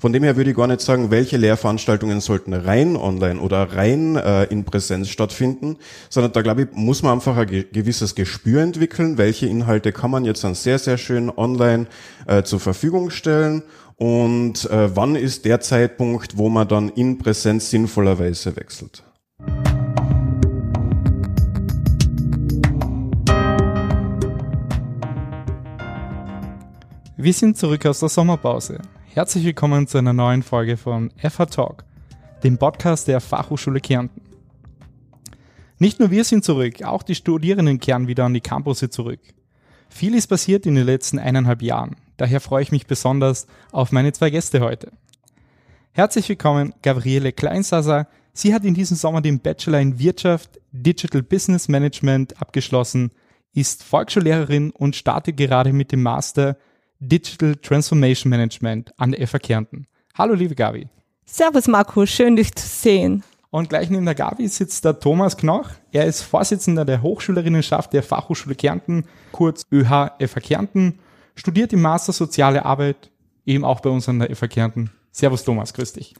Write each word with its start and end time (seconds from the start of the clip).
Von 0.00 0.12
dem 0.12 0.22
her 0.22 0.36
würde 0.36 0.50
ich 0.50 0.56
gar 0.56 0.68
nicht 0.68 0.80
sagen, 0.80 1.10
welche 1.10 1.36
Lehrveranstaltungen 1.36 2.20
sollten 2.20 2.52
rein 2.52 2.94
online 2.94 3.40
oder 3.40 3.72
rein 3.72 4.14
äh, 4.14 4.44
in 4.44 4.62
Präsenz 4.64 5.08
stattfinden, 5.08 5.76
sondern 6.08 6.32
da 6.32 6.42
glaube 6.42 6.62
ich, 6.62 6.68
muss 6.72 7.02
man 7.02 7.14
einfach 7.14 7.36
ein 7.36 7.48
gewisses 7.72 8.14
Gespür 8.14 8.62
entwickeln, 8.62 9.18
welche 9.18 9.46
Inhalte 9.46 9.90
kann 9.90 10.12
man 10.12 10.24
jetzt 10.24 10.44
dann 10.44 10.54
sehr, 10.54 10.78
sehr 10.78 10.98
schön 10.98 11.30
online 11.36 11.88
äh, 12.28 12.44
zur 12.44 12.60
Verfügung 12.60 13.10
stellen 13.10 13.64
und 13.96 14.70
äh, 14.70 14.94
wann 14.94 15.16
ist 15.16 15.44
der 15.44 15.60
Zeitpunkt, 15.60 16.38
wo 16.38 16.48
man 16.48 16.68
dann 16.68 16.90
in 16.90 17.18
Präsenz 17.18 17.68
sinnvollerweise 17.68 18.54
wechselt. 18.54 19.02
Wir 27.16 27.32
sind 27.32 27.58
zurück 27.58 27.84
aus 27.84 27.98
der 27.98 28.08
Sommerpause. 28.08 28.78
Herzlich 29.14 29.44
willkommen 29.44 29.86
zu 29.86 29.98
einer 29.98 30.12
neuen 30.12 30.42
Folge 30.42 30.76
von 30.76 31.10
FH 31.16 31.46
Talk, 31.46 31.84
dem 32.44 32.58
Podcast 32.58 33.08
der 33.08 33.20
Fachhochschule 33.20 33.80
Kärnten. 33.80 34.20
Nicht 35.78 35.98
nur 35.98 36.10
wir 36.10 36.24
sind 36.24 36.44
zurück, 36.44 36.82
auch 36.84 37.02
die 37.02 37.14
Studierenden 37.14 37.80
kehren 37.80 38.06
wieder 38.06 38.26
an 38.26 38.34
die 38.34 38.42
Campusse 38.42 38.90
zurück. 38.90 39.20
Viel 39.88 40.14
ist 40.14 40.26
passiert 40.26 40.66
in 40.66 40.74
den 40.74 40.84
letzten 40.84 41.18
eineinhalb 41.18 41.62
Jahren. 41.62 41.96
Daher 42.18 42.40
freue 42.40 42.62
ich 42.62 42.70
mich 42.70 42.86
besonders 42.86 43.46
auf 43.72 43.92
meine 43.92 44.12
zwei 44.12 44.30
Gäste 44.30 44.60
heute. 44.60 44.92
Herzlich 45.92 46.28
willkommen, 46.28 46.74
Gabriele 46.82 47.32
Kleinsasser. 47.32 48.06
Sie 48.34 48.54
hat 48.54 48.64
in 48.64 48.74
diesem 48.74 48.96
Sommer 48.96 49.22
den 49.22 49.40
Bachelor 49.40 49.80
in 49.80 49.98
Wirtschaft, 49.98 50.60
Digital 50.70 51.22
Business 51.22 51.66
Management 51.66 52.40
abgeschlossen, 52.40 53.10
ist 53.54 53.82
Volksschullehrerin 53.82 54.70
und 54.70 54.94
startet 54.94 55.38
gerade 55.38 55.72
mit 55.72 55.92
dem 55.92 56.02
Master 56.02 56.56
Digital 57.00 57.54
Transformation 57.56 58.30
Management 58.30 58.92
an 58.98 59.12
der 59.12 59.26
FA 59.28 59.38
Kärnten. 59.38 59.86
Hallo, 60.14 60.34
liebe 60.34 60.54
Gabi. 60.54 60.88
Servus, 61.24 61.68
Marco. 61.68 62.04
Schön, 62.06 62.36
dich 62.36 62.54
zu 62.54 62.66
sehen. 62.66 63.22
Und 63.50 63.68
gleich 63.68 63.88
neben 63.88 64.04
der 64.04 64.14
Gabi 64.14 64.48
sitzt 64.48 64.84
der 64.84 64.98
Thomas 64.98 65.36
Knoch. 65.36 65.70
Er 65.92 66.06
ist 66.06 66.22
Vorsitzender 66.22 66.84
der 66.84 67.02
Hochschülerinnenschaft 67.02 67.92
der 67.92 68.02
Fachhochschule 68.02 68.54
Kärnten, 68.54 69.04
kurz 69.32 69.62
ÖH-FA 69.72 70.40
Kärnten, 70.40 70.98
studiert 71.34 71.72
im 71.72 71.80
Master 71.80 72.12
Soziale 72.12 72.64
Arbeit, 72.64 73.10
eben 73.46 73.64
auch 73.64 73.80
bei 73.80 73.90
uns 73.90 74.08
an 74.08 74.18
der 74.18 74.34
FA 74.34 74.48
Kärnten. 74.48 74.90
Servus, 75.12 75.44
Thomas. 75.44 75.72
Grüß 75.72 75.94
dich. 75.94 76.14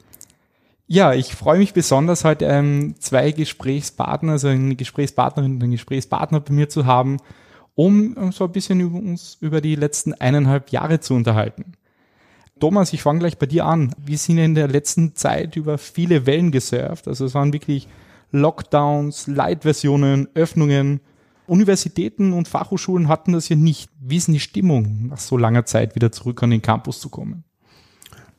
Ja, 0.87 1.13
ich 1.13 1.35
freue 1.35 1.59
mich 1.59 1.73
besonders, 1.73 2.23
heute 2.23 2.45
ähm, 2.45 2.95
zwei 2.99 3.31
Gesprächspartner, 3.31 4.31
also 4.31 4.47
eine 4.47 4.75
Gesprächspartnerin 4.75 5.55
und 5.55 5.63
einen 5.63 5.73
Gesprächspartner 5.73 6.39
bei 6.39 6.51
mir 6.51 6.67
zu 6.67 6.87
haben, 6.87 7.17
um 7.79 8.33
so 8.33 8.43
ein 8.43 8.51
bisschen 8.51 8.81
über 8.81 8.97
uns 8.97 9.37
über 9.39 9.61
die 9.61 9.75
letzten 9.75 10.13
eineinhalb 10.13 10.69
Jahre 10.69 10.99
zu 10.99 11.13
unterhalten. 11.13 11.75
Thomas, 12.59 12.91
ich 12.91 13.01
fange 13.01 13.19
gleich 13.19 13.37
bei 13.37 13.45
dir 13.45 13.65
an. 13.65 13.95
Wir 13.97 14.17
sind 14.17 14.37
in 14.37 14.53
der 14.53 14.67
letzten 14.67 15.15
Zeit 15.15 15.55
über 15.55 15.77
viele 15.77 16.25
Wellen 16.25 16.51
gesurft. 16.51 17.07
Also 17.07 17.23
es 17.23 17.35
waren 17.35 17.53
wirklich 17.53 17.87
Lockdowns, 18.33 19.27
Light-Versionen, 19.27 20.27
Öffnungen. 20.33 20.99
Universitäten 21.47 22.33
und 22.33 22.49
Fachhochschulen 22.49 23.07
hatten 23.07 23.31
das 23.31 23.47
ja 23.47 23.55
nicht. 23.55 23.89
Wie 24.01 24.17
ist 24.17 24.27
denn 24.27 24.33
die 24.33 24.41
Stimmung, 24.41 25.07
nach 25.07 25.17
so 25.17 25.37
langer 25.37 25.63
Zeit 25.63 25.95
wieder 25.95 26.11
zurück 26.11 26.43
an 26.43 26.49
den 26.49 26.61
Campus 26.61 26.99
zu 26.99 27.07
kommen? 27.07 27.45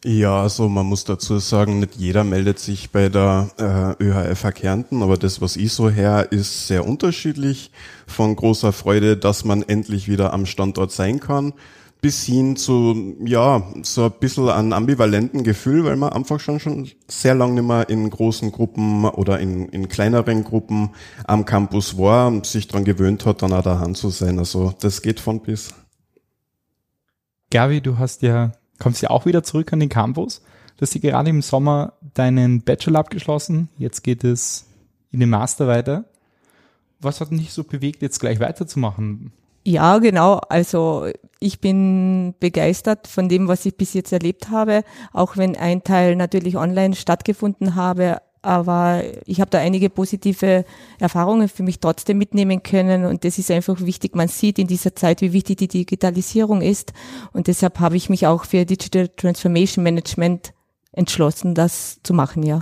Ja, 0.02 0.40
also 0.40 0.66
man 0.70 0.86
muss 0.86 1.04
dazu 1.04 1.38
sagen, 1.38 1.80
nicht 1.80 1.96
jeder 1.96 2.24
meldet 2.24 2.58
sich 2.58 2.90
bei 2.90 3.10
der 3.10 3.96
äh, 4.00 4.02
ÖHFH 4.02 4.52
Kärnten, 4.52 5.02
aber 5.02 5.18
das, 5.18 5.42
was 5.42 5.56
ich 5.56 5.74
so 5.74 5.90
her, 5.90 6.28
ist 6.32 6.66
sehr 6.68 6.86
unterschiedlich. 6.86 7.70
Von 8.06 8.34
großer 8.34 8.72
Freude, 8.72 9.18
dass 9.18 9.44
man 9.44 9.62
endlich 9.62 10.08
wieder 10.08 10.32
am 10.32 10.46
Standort 10.46 10.90
sein 10.90 11.20
kann, 11.20 11.52
bis 12.00 12.24
hin 12.24 12.56
zu, 12.56 13.14
ja, 13.26 13.62
so 13.82 14.04
ein 14.04 14.12
bisschen 14.18 14.48
an 14.48 14.72
ambivalenten 14.72 15.44
Gefühl, 15.44 15.84
weil 15.84 15.96
man 15.96 16.14
einfach 16.14 16.40
schon, 16.40 16.60
schon 16.60 16.88
sehr 17.06 17.34
lange 17.34 17.60
nicht 17.60 17.68
mehr 17.68 17.90
in 17.90 18.08
großen 18.08 18.52
Gruppen 18.52 19.04
oder 19.04 19.38
in, 19.38 19.68
in 19.68 19.88
kleineren 19.90 20.44
Gruppen 20.44 20.90
am 21.26 21.44
Campus 21.44 21.98
war 21.98 22.28
und 22.28 22.46
sich 22.46 22.68
dran 22.68 22.84
gewöhnt 22.84 23.26
hat, 23.26 23.42
dann 23.42 23.52
auch 23.52 23.62
daheim 23.62 23.94
zu 23.94 24.08
sein. 24.08 24.38
Also 24.38 24.72
das 24.80 25.02
geht 25.02 25.20
von 25.20 25.40
bis. 25.40 25.74
Gavi, 27.50 27.82
du 27.82 27.98
hast 27.98 28.22
ja 28.22 28.52
kommst 28.80 29.02
ja 29.02 29.10
auch 29.10 29.26
wieder 29.26 29.44
zurück 29.44 29.72
an 29.72 29.78
den 29.78 29.88
Campus. 29.88 30.42
Du 30.76 30.82
hast 30.82 30.94
ja 30.94 31.00
gerade 31.00 31.30
im 31.30 31.42
Sommer 31.42 31.92
deinen 32.14 32.62
Bachelor 32.62 32.98
abgeschlossen. 32.98 33.68
Jetzt 33.78 34.02
geht 34.02 34.24
es 34.24 34.66
in 35.12 35.20
den 35.20 35.30
Master 35.30 35.68
weiter. 35.68 36.06
Was 37.00 37.20
hat 37.20 37.30
dich 37.30 37.52
so 37.52 37.62
bewegt, 37.62 38.02
jetzt 38.02 38.18
gleich 38.18 38.40
weiterzumachen? 38.40 39.32
Ja, 39.64 39.98
genau. 39.98 40.40
Also 40.48 41.06
ich 41.38 41.60
bin 41.60 42.34
begeistert 42.40 43.06
von 43.06 43.28
dem, 43.28 43.46
was 43.46 43.66
ich 43.66 43.76
bis 43.76 43.92
jetzt 43.92 44.12
erlebt 44.12 44.50
habe, 44.50 44.84
auch 45.12 45.36
wenn 45.36 45.56
ein 45.56 45.84
Teil 45.84 46.16
natürlich 46.16 46.56
online 46.56 46.94
stattgefunden 46.94 47.74
habe, 47.74 48.22
aber 48.42 49.02
ich 49.26 49.40
habe 49.40 49.50
da 49.50 49.58
einige 49.58 49.90
positive 49.90 50.64
Erfahrungen 50.98 51.48
für 51.48 51.62
mich 51.62 51.80
trotzdem 51.80 52.18
mitnehmen 52.18 52.62
können 52.62 53.04
und 53.04 53.24
das 53.24 53.38
ist 53.38 53.50
einfach 53.50 53.80
wichtig. 53.80 54.14
Man 54.14 54.28
sieht 54.28 54.58
in 54.58 54.66
dieser 54.66 54.94
Zeit, 54.94 55.20
wie 55.20 55.32
wichtig 55.32 55.58
die 55.58 55.68
Digitalisierung 55.68 56.62
ist 56.62 56.92
und 57.32 57.46
deshalb 57.46 57.80
habe 57.80 57.96
ich 57.96 58.08
mich 58.08 58.26
auch 58.26 58.44
für 58.44 58.64
Digital 58.64 59.08
Transformation 59.08 59.82
Management 59.82 60.52
entschlossen, 60.92 61.54
das 61.54 62.00
zu 62.02 62.14
machen, 62.14 62.42
ja. 62.42 62.60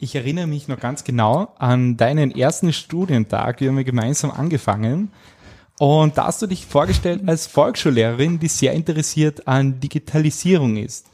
Ich 0.00 0.16
erinnere 0.16 0.48
mich 0.48 0.66
noch 0.66 0.80
ganz 0.80 1.04
genau 1.04 1.54
an 1.58 1.96
deinen 1.96 2.32
ersten 2.32 2.72
Studientag. 2.72 3.60
Wir 3.60 3.68
haben 3.68 3.76
ja 3.76 3.84
gemeinsam 3.84 4.32
angefangen. 4.32 5.12
Und 5.78 6.18
da 6.18 6.26
hast 6.26 6.42
du 6.42 6.48
dich 6.48 6.66
vorgestellt 6.66 7.22
als 7.26 7.46
Volksschullehrerin, 7.46 8.40
die 8.40 8.48
sehr 8.48 8.72
interessiert 8.72 9.46
an 9.46 9.78
Digitalisierung 9.78 10.76
ist. 10.76 11.06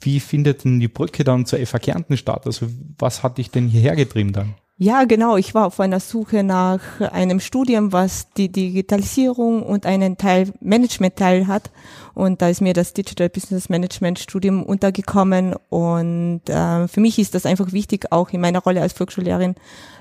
Wie 0.00 0.20
findet 0.20 0.64
denn 0.64 0.80
die 0.80 0.88
Brücke 0.88 1.24
dann 1.24 1.46
zur 1.46 1.64
FH 1.64 1.78
Kärnten 1.78 2.16
statt? 2.16 2.46
Also 2.46 2.66
was 2.98 3.22
hat 3.22 3.38
dich 3.38 3.50
denn 3.50 3.68
hierher 3.68 3.96
getrieben 3.96 4.32
dann? 4.32 4.54
Ja, 4.82 5.04
genau. 5.04 5.36
Ich 5.36 5.54
war 5.54 5.66
auf 5.66 5.78
einer 5.78 6.00
Suche 6.00 6.42
nach 6.42 6.80
einem 7.12 7.38
Studium, 7.38 7.92
was 7.92 8.30
die 8.30 8.50
Digitalisierung 8.50 9.62
und 9.62 9.84
einen 9.84 10.16
Teil 10.16 10.54
Management-Teil 10.60 11.48
hat. 11.48 11.70
Und 12.14 12.40
da 12.40 12.48
ist 12.48 12.62
mir 12.62 12.72
das 12.72 12.94
Digital 12.94 13.28
Business 13.28 13.68
Management 13.68 14.18
Studium 14.20 14.62
untergekommen. 14.62 15.54
Und 15.68 16.48
äh, 16.48 16.88
für 16.88 17.00
mich 17.00 17.18
ist 17.18 17.34
das 17.34 17.44
einfach 17.44 17.72
wichtig, 17.72 18.10
auch 18.10 18.30
in 18.30 18.40
meiner 18.40 18.60
Rolle 18.60 18.80
als 18.80 18.94
Volksschullehrerin 18.94 19.54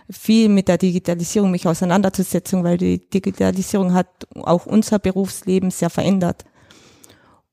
viel 0.10 0.48
mit 0.48 0.70
der 0.70 0.78
Digitalisierung 0.78 1.52
mich 1.52 1.68
auseinanderzusetzen, 1.68 2.64
weil 2.64 2.78
die 2.78 3.10
Digitalisierung 3.10 3.94
hat 3.94 4.08
auch 4.36 4.66
unser 4.66 4.98
Berufsleben 4.98 5.72
sehr 5.72 5.90
verändert. 5.90 6.46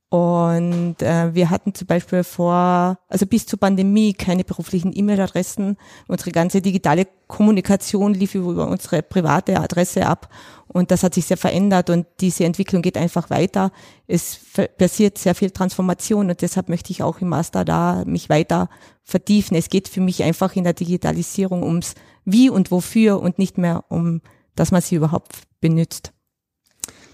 Und 0.08 1.02
äh, 1.02 1.34
wir 1.34 1.50
hatten 1.50 1.74
zum 1.74 1.88
Beispiel 1.88 2.22
vor, 2.22 2.96
also 3.08 3.26
bis 3.26 3.44
zur 3.44 3.58
Pandemie 3.58 4.12
keine 4.12 4.44
beruflichen 4.44 4.96
E-Mail-Adressen. 4.96 5.76
Unsere 6.06 6.30
ganze 6.30 6.62
digitale 6.62 7.08
Kommunikation 7.26 8.14
lief 8.14 8.36
über 8.36 8.68
unsere 8.68 9.02
private 9.02 9.58
Adresse 9.58 10.06
ab. 10.06 10.28
Und 10.68 10.92
das 10.92 11.02
hat 11.02 11.14
sich 11.14 11.26
sehr 11.26 11.36
verändert 11.36 11.90
und 11.90 12.06
diese 12.20 12.44
Entwicklung 12.44 12.82
geht 12.82 12.96
einfach 12.96 13.30
weiter. 13.30 13.72
Es 14.06 14.38
passiert 14.78 15.18
sehr 15.18 15.34
viel 15.34 15.50
Transformation 15.50 16.30
und 16.30 16.40
deshalb 16.40 16.68
möchte 16.68 16.92
ich 16.92 17.02
auch 17.02 17.20
im 17.20 17.28
Master 17.28 17.64
da 17.64 18.04
mich 18.06 18.28
weiter 18.28 18.68
vertiefen. 19.02 19.56
Es 19.56 19.70
geht 19.70 19.88
für 19.88 20.00
mich 20.00 20.22
einfach 20.22 20.54
in 20.54 20.64
der 20.64 20.74
Digitalisierung 20.74 21.62
ums 21.62 21.94
Wie 22.24 22.50
und 22.50 22.70
Wofür 22.70 23.20
und 23.20 23.38
nicht 23.38 23.58
mehr 23.58 23.84
um, 23.88 24.20
dass 24.54 24.70
man 24.70 24.82
sie 24.82 24.96
überhaupt 24.96 25.34
benutzt. 25.60 26.12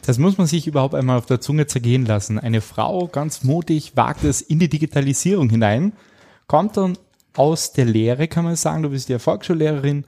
Das 0.04 0.18
muss 0.18 0.36
man 0.36 0.46
sich 0.46 0.66
überhaupt 0.66 0.94
einmal 0.94 1.18
auf 1.18 1.26
der 1.26 1.40
Zunge 1.40 1.66
zergehen 1.66 2.04
lassen. 2.04 2.38
Eine 2.38 2.60
Frau, 2.60 3.06
ganz 3.06 3.44
mutig, 3.44 3.92
wagt 3.96 4.24
es 4.24 4.40
in 4.40 4.58
die 4.58 4.68
Digitalisierung 4.68 5.48
hinein, 5.48 5.92
kommt 6.48 6.76
dann 6.76 6.98
aus 7.34 7.72
der 7.72 7.84
Lehre, 7.86 8.28
kann 8.28 8.44
man 8.44 8.56
sagen, 8.56 8.82
du 8.82 8.90
bist 8.90 9.08
ja 9.08 9.18
Volksschullehrerin, 9.18 10.04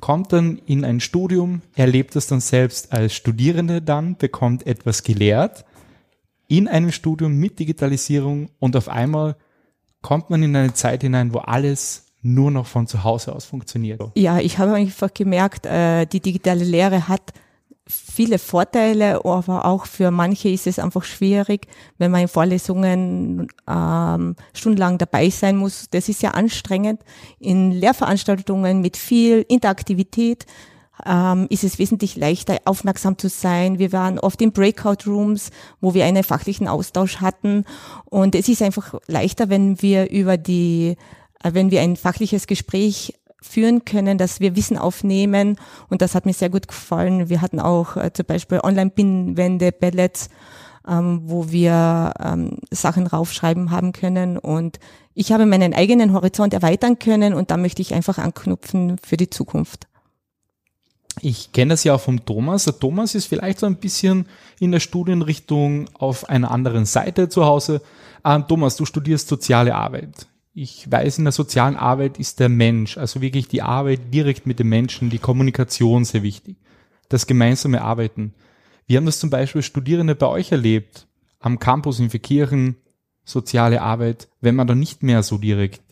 kommt 0.00 0.32
dann 0.32 0.58
in 0.66 0.84
ein 0.84 1.00
Studium, 1.00 1.62
erlebt 1.74 2.14
es 2.14 2.26
dann 2.26 2.40
selbst 2.40 2.92
als 2.92 3.14
Studierende 3.14 3.82
dann, 3.82 4.16
bekommt 4.16 4.66
etwas 4.66 5.02
gelehrt 5.02 5.64
in 6.48 6.66
einem 6.66 6.92
Studium 6.92 7.34
mit 7.34 7.58
Digitalisierung 7.58 8.48
und 8.58 8.74
auf 8.74 8.88
einmal 8.88 9.36
kommt 10.02 10.30
man 10.30 10.42
in 10.42 10.56
eine 10.56 10.72
Zeit 10.72 11.02
hinein, 11.02 11.34
wo 11.34 11.38
alles 11.38 12.06
nur 12.22 12.50
noch 12.50 12.66
von 12.66 12.86
zu 12.86 13.04
Hause 13.04 13.34
aus 13.34 13.44
funktioniert. 13.44 14.00
Ja, 14.16 14.38
ich 14.38 14.58
habe 14.58 14.72
einfach 14.72 15.12
gemerkt, 15.12 15.66
äh, 15.66 16.06
die 16.06 16.20
digitale 16.20 16.64
Lehre 16.64 17.08
hat 17.08 17.32
viele 17.88 18.38
Vorteile, 18.38 19.24
aber 19.24 19.64
auch 19.64 19.86
für 19.86 20.10
manche 20.10 20.50
ist 20.50 20.66
es 20.66 20.78
einfach 20.78 21.04
schwierig, 21.04 21.66
wenn 21.96 22.10
man 22.10 22.22
in 22.22 22.28
Vorlesungen 22.28 23.48
ähm, 23.66 24.36
stundenlang 24.52 24.98
dabei 24.98 25.30
sein 25.30 25.56
muss. 25.56 25.86
Das 25.90 26.08
ist 26.08 26.22
ja 26.22 26.32
anstrengend. 26.32 27.00
In 27.38 27.72
Lehrveranstaltungen 27.72 28.80
mit 28.80 28.96
viel 28.96 29.44
Interaktivität 29.48 30.44
ähm, 31.06 31.46
ist 31.48 31.64
es 31.64 31.78
wesentlich 31.78 32.16
leichter, 32.16 32.58
aufmerksam 32.64 33.16
zu 33.16 33.28
sein. 33.28 33.78
Wir 33.78 33.92
waren 33.92 34.18
oft 34.18 34.42
in 34.42 34.52
Breakout-Rooms, 34.52 35.50
wo 35.80 35.94
wir 35.94 36.04
einen 36.04 36.24
fachlichen 36.24 36.68
Austausch 36.68 37.16
hatten. 37.20 37.64
Und 38.04 38.34
es 38.34 38.48
ist 38.48 38.62
einfach 38.62 38.94
leichter, 39.06 39.48
wenn 39.48 39.80
wir 39.80 40.10
über 40.10 40.36
die 40.36 40.96
äh, 41.42 41.54
wenn 41.54 41.70
wir 41.70 41.80
ein 41.80 41.96
fachliches 41.96 42.46
Gespräch 42.46 43.14
führen 43.40 43.84
können, 43.84 44.18
dass 44.18 44.40
wir 44.40 44.56
Wissen 44.56 44.78
aufnehmen 44.78 45.56
und 45.88 46.02
das 46.02 46.14
hat 46.14 46.26
mir 46.26 46.32
sehr 46.32 46.50
gut 46.50 46.68
gefallen. 46.68 47.28
Wir 47.28 47.40
hatten 47.40 47.60
auch 47.60 47.96
äh, 47.96 48.12
zum 48.12 48.26
Beispiel 48.26 48.60
Online-Pinwände, 48.62 49.72
Ballets 49.72 50.28
ähm, 50.88 51.20
wo 51.24 51.50
wir 51.50 52.14
ähm, 52.18 52.58
Sachen 52.70 53.06
raufschreiben 53.06 53.70
haben 53.70 53.92
können. 53.92 54.38
Und 54.38 54.80
ich 55.14 55.32
habe 55.32 55.46
meinen 55.46 55.74
eigenen 55.74 56.12
Horizont 56.12 56.54
erweitern 56.54 56.98
können 56.98 57.34
und 57.34 57.50
da 57.50 57.56
möchte 57.56 57.82
ich 57.82 57.94
einfach 57.94 58.18
anknüpfen 58.18 58.96
für 58.98 59.16
die 59.16 59.30
Zukunft. 59.30 59.86
Ich 61.20 61.52
kenne 61.52 61.70
das 61.70 61.84
ja 61.84 61.94
auch 61.94 62.00
vom 62.00 62.24
Thomas. 62.24 62.64
Der 62.64 62.78
Thomas 62.78 63.14
ist 63.14 63.26
vielleicht 63.26 63.58
so 63.58 63.66
ein 63.66 63.76
bisschen 63.76 64.26
in 64.60 64.70
der 64.70 64.80
Studienrichtung 64.80 65.86
auf 65.94 66.28
einer 66.28 66.50
anderen 66.50 66.86
Seite 66.86 67.28
zu 67.28 67.44
Hause. 67.44 67.82
Ähm, 68.24 68.46
Thomas, 68.48 68.76
du 68.76 68.84
studierst 68.84 69.28
soziale 69.28 69.74
Arbeit. 69.74 70.26
Ich 70.60 70.90
weiß, 70.90 71.18
in 71.18 71.24
der 71.24 71.30
sozialen 71.30 71.76
Arbeit 71.76 72.18
ist 72.18 72.40
der 72.40 72.48
Mensch, 72.48 72.98
also 72.98 73.20
wirklich 73.20 73.46
die 73.46 73.62
Arbeit 73.62 74.12
direkt 74.12 74.44
mit 74.44 74.58
den 74.58 74.68
Menschen, 74.68 75.08
die 75.08 75.20
Kommunikation 75.20 76.04
sehr 76.04 76.24
wichtig. 76.24 76.56
Das 77.08 77.28
gemeinsame 77.28 77.80
Arbeiten. 77.80 78.34
Wie 78.88 78.96
haben 78.96 79.06
das 79.06 79.20
zum 79.20 79.30
Beispiel 79.30 79.62
Studierende 79.62 80.16
bei 80.16 80.26
euch 80.26 80.50
erlebt? 80.50 81.06
Am 81.38 81.60
Campus 81.60 82.00
in 82.00 82.10
Verkirchen, 82.10 82.74
soziale 83.24 83.82
Arbeit, 83.82 84.26
wenn 84.40 84.56
man 84.56 84.66
da 84.66 84.74
nicht 84.74 85.04
mehr 85.04 85.22
so 85.22 85.38
direkt 85.38 85.82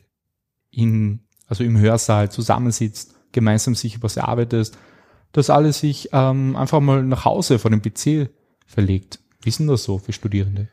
in, 0.73 1.21
also 1.47 1.63
im 1.63 1.79
Hörsaal 1.79 2.33
zusammensitzt, 2.33 3.15
gemeinsam 3.31 3.77
sich 3.77 4.03
was 4.03 4.17
erarbeitet, 4.17 4.73
dass 5.31 5.49
alles 5.49 5.79
sich 5.79 6.09
ähm, 6.11 6.57
einfach 6.57 6.81
mal 6.81 7.05
nach 7.05 7.25
Hause 7.25 7.61
vor 7.61 7.71
dem 7.71 7.83
PC 7.83 8.31
verlegt. 8.67 9.21
Denn 9.45 9.69
das 9.69 9.85
so 9.85 9.99
für 9.99 10.13
Studierende? 10.13 10.67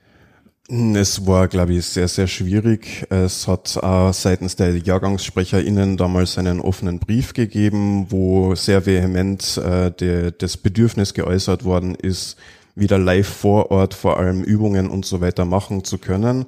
Es 0.69 1.27
war, 1.27 1.49
glaube 1.49 1.73
ich, 1.73 1.85
sehr, 1.85 2.07
sehr 2.07 2.27
schwierig. 2.27 3.05
Es 3.09 3.49
hat 3.49 3.75
äh, 3.75 4.13
seitens 4.13 4.55
der 4.55 4.77
JahrgangssprecherInnen 4.77 5.97
damals 5.97 6.37
einen 6.37 6.61
offenen 6.61 6.99
Brief 6.99 7.33
gegeben, 7.33 8.07
wo 8.09 8.55
sehr 8.55 8.85
vehement 8.85 9.57
äh, 9.57 9.91
de, 9.91 10.31
das 10.37 10.55
Bedürfnis 10.55 11.13
geäußert 11.13 11.65
worden 11.65 11.95
ist, 11.95 12.37
wieder 12.75 12.97
live 12.97 13.27
vor 13.27 13.71
Ort 13.71 13.93
vor 13.93 14.17
allem 14.17 14.41
Übungen 14.41 14.89
und 14.89 15.05
so 15.05 15.19
weiter 15.19 15.43
machen 15.43 15.83
zu 15.83 15.97
können. 15.97 16.45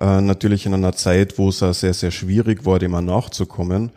Äh, 0.00 0.20
natürlich 0.20 0.66
in 0.66 0.74
einer 0.74 0.94
Zeit, 0.94 1.38
wo 1.38 1.50
es 1.50 1.60
sehr, 1.60 1.94
sehr 1.94 2.10
schwierig 2.10 2.66
war, 2.66 2.80
dem 2.80 2.90
nachzukommen. 2.90 3.92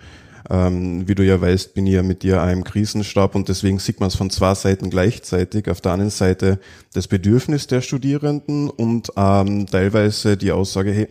Ähm, 0.50 1.08
wie 1.08 1.16
du 1.16 1.24
ja 1.24 1.40
weißt, 1.42 1.74
bin 1.74 1.88
ich 1.88 1.94
ja 1.94 2.04
mit 2.04 2.22
dir 2.24 2.44
auch 2.44 2.50
im 2.50 2.64
Krisenstab 2.64 3.36
und 3.36 3.50
deswegen 3.50 3.80
sieht 3.80 4.00
man 4.00 4.08
es 4.08 4.16
von 4.16 4.30
zwei 4.30 4.54
Seiten 4.54 4.90
gleichzeitig. 4.90 5.70
Auf 5.70 5.82
der 5.82 5.94
einen 5.94 6.10
Seite 6.10 6.60
das 6.94 7.08
Bedürfnis 7.08 7.68
der 7.68 7.82
Studierenden 7.82 8.70
und 8.70 9.12
ähm, 9.18 9.66
teilweise 9.66 10.38
die 10.38 10.52
Aussage, 10.52 10.92
hey, 10.92 11.08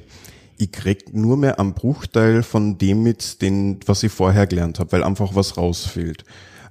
ich 0.57 0.71
krieg 0.71 1.13
nur 1.13 1.37
mehr 1.37 1.59
am 1.59 1.75
Bruchteil 1.75 2.43
von 2.43 2.79
dem 2.79 3.03
mit, 3.03 3.43
den, 3.43 3.81
was 3.87 4.03
ich 4.05 4.13
vorher 4.13 4.47
gelernt 4.47 4.79
habe, 4.79 4.93
weil 4.93 5.03
einfach 5.03 5.35
was 5.35 5.57
rausfehlt. 5.57 6.25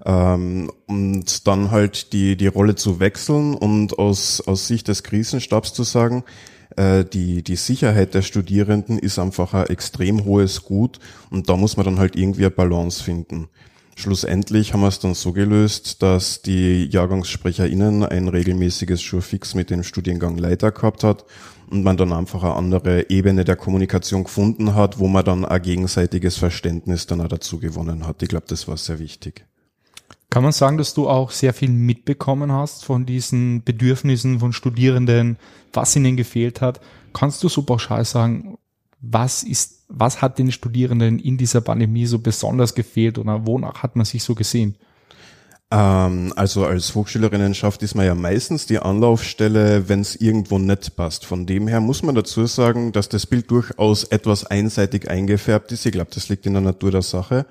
Ähm, 0.05 0.71
und 0.87 1.47
dann 1.47 1.71
halt 1.71 2.13
die, 2.13 2.35
die 2.37 2.47
Rolle 2.47 2.75
zu 2.75 2.99
wechseln 2.99 3.55
und 3.55 3.99
aus, 3.99 4.41
aus 4.41 4.67
Sicht 4.67 4.87
des 4.87 5.03
Krisenstabs 5.03 5.73
zu 5.73 5.83
sagen, 5.83 6.23
die, 6.77 7.43
die 7.43 7.55
Sicherheit 7.55 8.15
der 8.15 8.23
Studierenden 8.23 8.97
ist 8.97 9.19
einfach 9.19 9.53
ein 9.53 9.67
extrem 9.67 10.25
hohes 10.25 10.63
Gut 10.63 10.99
und 11.29 11.47
da 11.47 11.55
muss 11.55 11.77
man 11.77 11.85
dann 11.85 11.99
halt 11.99 12.15
irgendwie 12.15 12.45
eine 12.45 12.51
Balance 12.51 13.03
finden. 13.03 13.47
Schlussendlich 13.95 14.73
haben 14.73 14.81
wir 14.81 14.87
es 14.87 14.99
dann 14.99 15.13
so 15.13 15.33
gelöst, 15.33 16.01
dass 16.01 16.41
die 16.41 16.85
JahrgangssprecherInnen 16.85 18.03
ein 18.03 18.27
regelmäßiges 18.27 19.01
Schurfix 19.01 19.53
mit 19.53 19.69
dem 19.69 19.83
Studiengang 19.83 20.37
Leiter 20.37 20.71
gehabt 20.71 21.03
hat 21.03 21.25
und 21.69 21.83
man 21.83 21.97
dann 21.97 22.11
einfach 22.11 22.43
eine 22.43 22.55
andere 22.55 23.09
Ebene 23.09 23.45
der 23.45 23.55
Kommunikation 23.55 24.23
gefunden 24.23 24.73
hat, 24.73 24.97
wo 24.97 25.07
man 25.07 25.23
dann 25.23 25.45
ein 25.45 25.61
gegenseitiges 25.61 26.37
Verständnis 26.37 27.05
dann 27.05 27.21
auch 27.21 27.27
dazu 27.27 27.59
gewonnen 27.59 28.07
hat. 28.07 28.23
Ich 28.23 28.29
glaube, 28.29 28.45
das 28.47 28.67
war 28.67 28.77
sehr 28.77 28.97
wichtig. 28.97 29.45
Kann 30.33 30.41
man 30.41 30.51
sagen, 30.51 30.79
dass 30.79 30.95
du 30.95 31.07
auch 31.07 31.29
sehr 31.29 31.53
viel 31.53 31.69
mitbekommen 31.69 32.51
hast 32.51 32.85
von 32.85 33.05
diesen 33.05 33.63
Bedürfnissen 33.63 34.39
von 34.39 34.51
Studierenden, 34.51 35.37
was 35.73 35.95
ihnen 35.95 36.17
gefehlt 36.17 36.59
hat? 36.59 36.81
Kannst 37.13 37.43
du 37.43 37.49
so 37.49 37.61
pauschal 37.61 38.03
sagen, 38.03 38.57
was 38.99 39.43
ist, 39.43 39.83
was 39.89 40.23
hat 40.23 40.39
den 40.39 40.51
Studierenden 40.51 41.19
in 41.19 41.37
dieser 41.37 41.61
Pandemie 41.61 42.07
so 42.07 42.17
besonders 42.17 42.73
gefehlt 42.73 43.19
oder 43.19 43.45
wonach 43.45 43.83
hat 43.83 43.95
man 43.95 44.05
sich 44.05 44.23
so 44.23 44.33
gesehen? 44.33 44.73
Ähm, 45.69 46.33
also 46.35 46.65
als 46.65 46.95
Hochschülerinnenschaft 46.95 47.83
ist 47.83 47.93
man 47.93 48.07
ja 48.07 48.15
meistens 48.15 48.65
die 48.65 48.79
Anlaufstelle, 48.79 49.87
wenn 49.87 50.01
es 50.01 50.15
irgendwo 50.15 50.57
nicht 50.57 50.95
passt. 50.95 51.27
Von 51.27 51.45
dem 51.45 51.67
her 51.67 51.79
muss 51.79 52.01
man 52.01 52.15
dazu 52.15 52.47
sagen, 52.47 52.91
dass 52.91 53.07
das 53.07 53.27
Bild 53.27 53.51
durchaus 53.51 54.05
etwas 54.05 54.47
einseitig 54.47 55.11
eingefärbt 55.11 55.71
ist. 55.71 55.85
Ich 55.85 55.91
glaube, 55.91 56.09
das 56.11 56.27
liegt 56.29 56.47
in 56.47 56.53
der 56.53 56.63
Natur 56.63 56.89
der 56.89 57.03
Sache. 57.03 57.45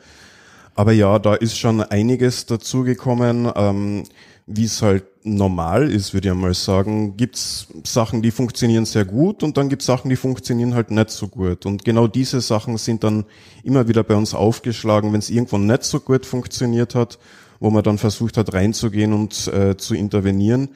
Aber 0.74 0.92
ja, 0.92 1.19
da 1.19 1.34
ist 1.34 1.58
schon 1.58 1.82
einiges 1.82 2.46
dazugekommen. 2.46 3.50
Ähm, 3.54 4.04
Wie 4.46 4.64
es 4.64 4.82
halt 4.82 5.04
normal 5.24 5.90
ist, 5.90 6.14
würde 6.14 6.28
ich 6.28 6.34
mal 6.34 6.52
sagen, 6.52 7.16
gibt's 7.16 7.69
Sachen, 7.84 8.22
die 8.22 8.32
funktionieren 8.32 8.84
sehr 8.84 9.04
gut 9.04 9.44
und 9.44 9.56
dann 9.56 9.69
gibt's 9.69 9.86
Sachen, 9.86 10.08
die 10.10 10.16
funktionieren 10.16 10.74
halt 10.74 10.90
nicht 10.90 11.10
so 11.10 11.28
gut. 11.28 11.64
Und 11.64 11.84
genau 11.84 12.08
diese 12.08 12.40
Sachen 12.40 12.76
sind 12.76 13.04
dann 13.04 13.24
immer 13.62 13.86
wieder 13.86 14.02
bei 14.02 14.16
uns 14.16 14.34
aufgeschlagen, 14.34 15.12
wenn 15.12 15.20
es 15.20 15.30
irgendwo 15.30 15.58
nicht 15.58 15.84
so 15.84 16.00
gut 16.00 16.26
funktioniert 16.26 16.96
hat, 16.96 17.20
wo 17.60 17.70
man 17.70 17.84
dann 17.84 17.98
versucht 17.98 18.36
hat 18.36 18.52
reinzugehen 18.52 19.12
und 19.12 19.46
äh, 19.46 19.76
zu 19.76 19.94
intervenieren. 19.94 20.70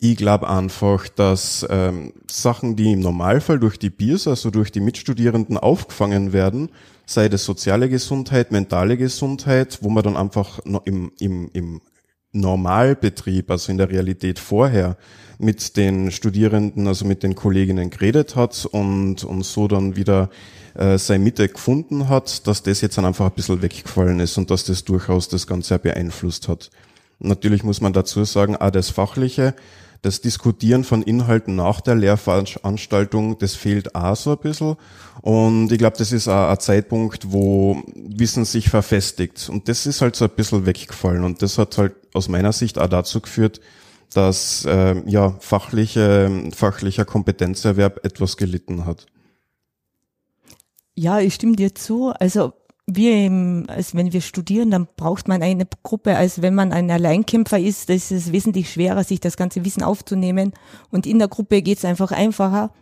Ich 0.00 0.16
glaube 0.16 0.48
einfach, 0.48 1.08
dass 1.08 1.66
ähm, 1.70 2.12
Sachen, 2.30 2.76
die 2.76 2.92
im 2.92 3.00
Normalfall 3.00 3.58
durch 3.58 3.78
die 3.78 3.90
Peers, 3.90 4.26
also 4.26 4.50
durch 4.50 4.70
die 4.70 4.80
Mitstudierenden 4.80 5.56
aufgefangen 5.56 6.32
werden, 6.32 6.70
sei 7.06 7.28
das 7.28 7.44
soziale 7.44 7.88
Gesundheit, 7.88 8.52
mentale 8.52 8.96
Gesundheit, 8.96 9.78
wo 9.82 9.90
man 9.90 10.02
dann 10.02 10.16
einfach 10.16 10.60
im, 10.84 11.12
im, 11.18 11.50
im 11.52 11.80
Normalbetrieb, 12.32 13.50
also 13.50 13.70
in 13.70 13.78
der 13.78 13.90
Realität 13.90 14.38
vorher, 14.38 14.96
mit 15.38 15.76
den 15.76 16.10
Studierenden, 16.10 16.86
also 16.86 17.04
mit 17.04 17.22
den 17.22 17.34
Kolleginnen 17.34 17.90
geredet 17.90 18.36
hat 18.36 18.66
und, 18.66 19.24
und 19.24 19.42
so 19.44 19.68
dann 19.68 19.96
wieder 19.96 20.30
äh, 20.74 20.98
seine 20.98 21.22
Mitte 21.22 21.48
gefunden 21.48 22.08
hat, 22.08 22.46
dass 22.46 22.62
das 22.62 22.80
jetzt 22.80 22.98
dann 22.98 23.04
einfach 23.04 23.26
ein 23.26 23.32
bisschen 23.32 23.62
weggefallen 23.62 24.20
ist 24.20 24.36
und 24.38 24.50
dass 24.50 24.64
das 24.64 24.84
durchaus 24.84 25.28
das 25.28 25.46
Ganze 25.46 25.78
beeinflusst 25.78 26.48
hat. 26.48 26.70
Natürlich 27.18 27.62
muss 27.62 27.80
man 27.80 27.92
dazu 27.92 28.24
sagen, 28.24 28.56
auch 28.56 28.70
das 28.70 28.90
Fachliche, 28.90 29.54
das 30.02 30.20
Diskutieren 30.20 30.84
von 30.84 31.02
Inhalten 31.02 31.56
nach 31.56 31.80
der 31.80 31.94
Lehrveranstaltung, 31.94 33.38
das 33.38 33.54
fehlt 33.54 33.94
auch 33.94 34.16
so 34.16 34.32
ein 34.32 34.38
bisschen. 34.38 34.76
Und 35.22 35.72
ich 35.72 35.78
glaube, 35.78 35.96
das 35.96 36.12
ist 36.12 36.28
auch 36.28 36.50
ein 36.50 36.60
Zeitpunkt, 36.60 37.32
wo 37.32 37.82
Wissen 37.94 38.44
sich 38.44 38.68
verfestigt. 38.68 39.48
Und 39.48 39.68
das 39.68 39.86
ist 39.86 40.02
halt 40.02 40.14
so 40.14 40.26
ein 40.26 40.32
bisschen 40.36 40.66
weggefallen. 40.66 41.24
Und 41.24 41.40
das 41.40 41.56
hat 41.56 41.78
halt 41.78 41.94
aus 42.12 42.28
meiner 42.28 42.52
Sicht 42.52 42.78
auch 42.78 42.88
dazu 42.88 43.20
geführt, 43.20 43.62
dass 44.12 44.66
äh, 44.66 45.02
ja 45.06 45.34
fachliche, 45.40 46.50
fachlicher 46.54 47.06
Kompetenzerwerb 47.06 48.04
etwas 48.04 48.36
gelitten 48.36 48.84
hat. 48.84 49.06
Ja, 50.94 51.18
ich 51.18 51.34
stimme 51.34 51.56
dir 51.56 51.74
zu. 51.74 52.10
Also 52.10 52.52
wir 52.86 53.26
im, 53.26 53.64
also 53.68 53.96
wenn 53.96 54.12
wir 54.12 54.20
studieren, 54.20 54.70
dann 54.70 54.86
braucht 54.96 55.26
man 55.26 55.42
eine 55.42 55.66
Gruppe, 55.82 56.16
als 56.16 56.42
wenn 56.42 56.54
man 56.54 56.72
ein 56.72 56.90
Alleinkämpfer 56.90 57.58
ist, 57.58 57.88
das 57.88 58.10
ist 58.10 58.26
es 58.26 58.32
wesentlich 58.32 58.70
schwerer, 58.70 59.04
sich 59.04 59.20
das 59.20 59.36
ganze 59.36 59.64
Wissen 59.64 59.82
aufzunehmen. 59.82 60.52
Und 60.90 61.06
in 61.06 61.18
der 61.18 61.28
Gruppe 61.28 61.62
geht 61.62 61.78
es 61.78 61.84
einfach 61.84 62.12
einfacher. 62.12 62.72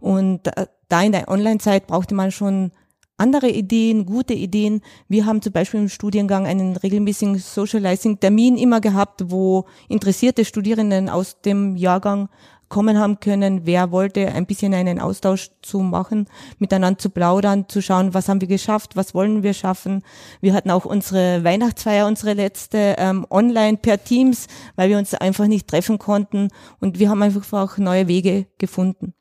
Und 0.00 0.50
da 0.88 1.02
in 1.02 1.12
der 1.12 1.28
Online-Zeit 1.28 1.86
brauchte 1.86 2.14
man 2.14 2.32
schon 2.32 2.72
andere 3.18 3.50
Ideen, 3.50 4.06
gute 4.06 4.32
Ideen. 4.32 4.80
Wir 5.08 5.26
haben 5.26 5.42
zum 5.42 5.52
Beispiel 5.52 5.80
im 5.80 5.88
Studiengang 5.90 6.46
einen 6.46 6.76
regelmäßigen 6.76 7.38
Socializing-Termin 7.38 8.56
immer 8.56 8.80
gehabt, 8.80 9.30
wo 9.30 9.66
interessierte 9.88 10.46
Studierenden 10.46 11.10
aus 11.10 11.42
dem 11.42 11.76
Jahrgang 11.76 12.30
kommen 12.70 12.98
haben 12.98 13.20
können, 13.20 13.66
wer 13.66 13.90
wollte 13.90 14.28
ein 14.28 14.46
bisschen 14.46 14.72
einen 14.72 15.00
Austausch 15.00 15.50
zu 15.60 15.80
machen, 15.80 16.26
miteinander 16.58 16.98
zu 16.98 17.10
plaudern, 17.10 17.68
zu 17.68 17.82
schauen, 17.82 18.14
was 18.14 18.28
haben 18.28 18.40
wir 18.40 18.48
geschafft, 18.48 18.96
was 18.96 19.14
wollen 19.14 19.42
wir 19.42 19.52
schaffen. 19.52 20.02
Wir 20.40 20.54
hatten 20.54 20.70
auch 20.70 20.86
unsere 20.86 21.44
Weihnachtsfeier, 21.44 22.06
unsere 22.06 22.32
letzte 22.32 22.94
ähm, 22.96 23.26
online 23.28 23.76
per 23.76 24.02
Teams, 24.02 24.46
weil 24.76 24.88
wir 24.88 24.96
uns 24.96 25.12
einfach 25.12 25.48
nicht 25.48 25.68
treffen 25.68 25.98
konnten 25.98 26.48
und 26.78 26.98
wir 26.98 27.10
haben 27.10 27.22
einfach 27.22 27.52
auch 27.52 27.76
neue 27.76 28.08
Wege 28.08 28.46
gefunden. 28.56 29.12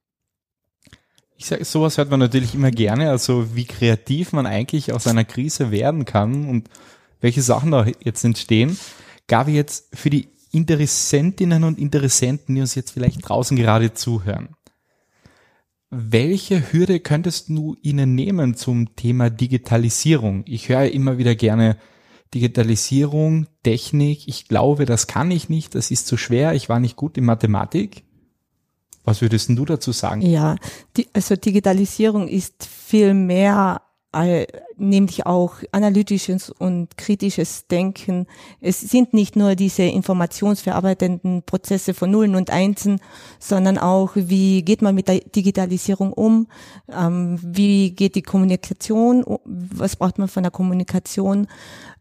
Ich 1.35 1.47
sage, 1.47 1.65
sowas 1.65 1.97
hört 1.97 2.11
man 2.11 2.19
natürlich 2.19 2.53
immer 2.53 2.69
gerne, 2.69 3.09
also 3.09 3.55
wie 3.55 3.65
kreativ 3.65 4.31
man 4.31 4.45
eigentlich 4.45 4.93
aus 4.93 5.07
einer 5.07 5.25
Krise 5.25 5.71
werden 5.71 6.05
kann 6.05 6.47
und 6.47 6.69
welche 7.19 7.41
Sachen 7.41 7.71
da 7.71 7.85
jetzt 8.03 8.23
entstehen. 8.23 8.77
Gabi, 9.27 9.53
jetzt 9.53 9.87
für 9.95 10.09
die 10.09 10.29
Interessentinnen 10.51 11.63
und 11.63 11.77
Interessenten, 11.79 12.55
die 12.55 12.61
uns 12.61 12.75
jetzt 12.75 12.91
vielleicht 12.91 13.27
draußen 13.27 13.55
gerade 13.55 13.93
zuhören. 13.93 14.55
Welche 15.91 16.71
Hürde 16.71 16.99
könntest 16.99 17.49
du 17.49 17.75
ihnen 17.81 18.13
nehmen 18.13 18.55
zum 18.55 18.95
Thema 18.95 19.29
Digitalisierung? 19.29 20.43
Ich 20.45 20.69
höre 20.69 20.91
immer 20.91 21.17
wieder 21.17 21.33
gerne 21.33 21.77
Digitalisierung, 22.33 23.47
Technik. 23.63 24.27
Ich 24.27 24.47
glaube, 24.47 24.85
das 24.85 25.07
kann 25.07 25.31
ich 25.31 25.49
nicht, 25.49 25.73
das 25.73 25.89
ist 25.89 26.05
zu 26.05 26.15
schwer, 26.15 26.53
ich 26.53 26.69
war 26.69 26.79
nicht 26.79 26.95
gut 26.95 27.17
in 27.17 27.25
Mathematik. 27.25 28.03
Was 29.03 29.21
würdest 29.21 29.49
du 29.49 29.65
dazu 29.65 29.91
sagen? 29.91 30.21
Ja, 30.21 30.57
die, 30.95 31.07
also 31.13 31.35
Digitalisierung 31.35 32.27
ist 32.27 32.65
viel 32.65 33.15
mehr 33.15 33.81
nämlich 34.77 35.25
auch 35.27 35.55
analytisches 35.71 36.49
und 36.49 36.97
kritisches 36.97 37.67
Denken. 37.67 38.25
Es 38.59 38.79
sind 38.79 39.13
nicht 39.13 39.35
nur 39.35 39.55
diese 39.55 39.83
informationsverarbeitenden 39.83 41.43
Prozesse 41.43 41.93
von 41.93 42.09
Nullen 42.09 42.35
und 42.35 42.49
Einsen, 42.49 42.99
sondern 43.37 43.77
auch, 43.77 44.11
wie 44.15 44.63
geht 44.63 44.81
man 44.81 44.95
mit 44.95 45.07
der 45.07 45.19
Digitalisierung 45.19 46.11
um, 46.11 46.47
ähm, 46.91 47.39
wie 47.43 47.91
geht 47.91 48.15
die 48.15 48.23
Kommunikation, 48.23 49.23
was 49.45 49.95
braucht 49.95 50.17
man 50.17 50.27
von 50.27 50.43
der 50.43 50.51
Kommunikation, 50.51 51.47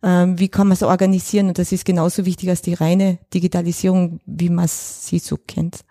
ähm, 0.03 0.39
wie 0.39 0.49
kann 0.49 0.69
man 0.69 0.75
es 0.75 0.83
organisieren 0.83 1.49
und 1.49 1.59
das 1.59 1.73
ist 1.73 1.85
genauso 1.85 2.25
wichtig 2.25 2.49
als 2.49 2.63
die 2.63 2.75
reine 2.75 3.19
Digitalisierung, 3.35 4.21
wie 4.25 4.49
man 4.49 4.67
sie 4.69 5.19
so 5.19 5.37
kennt. 5.37 5.85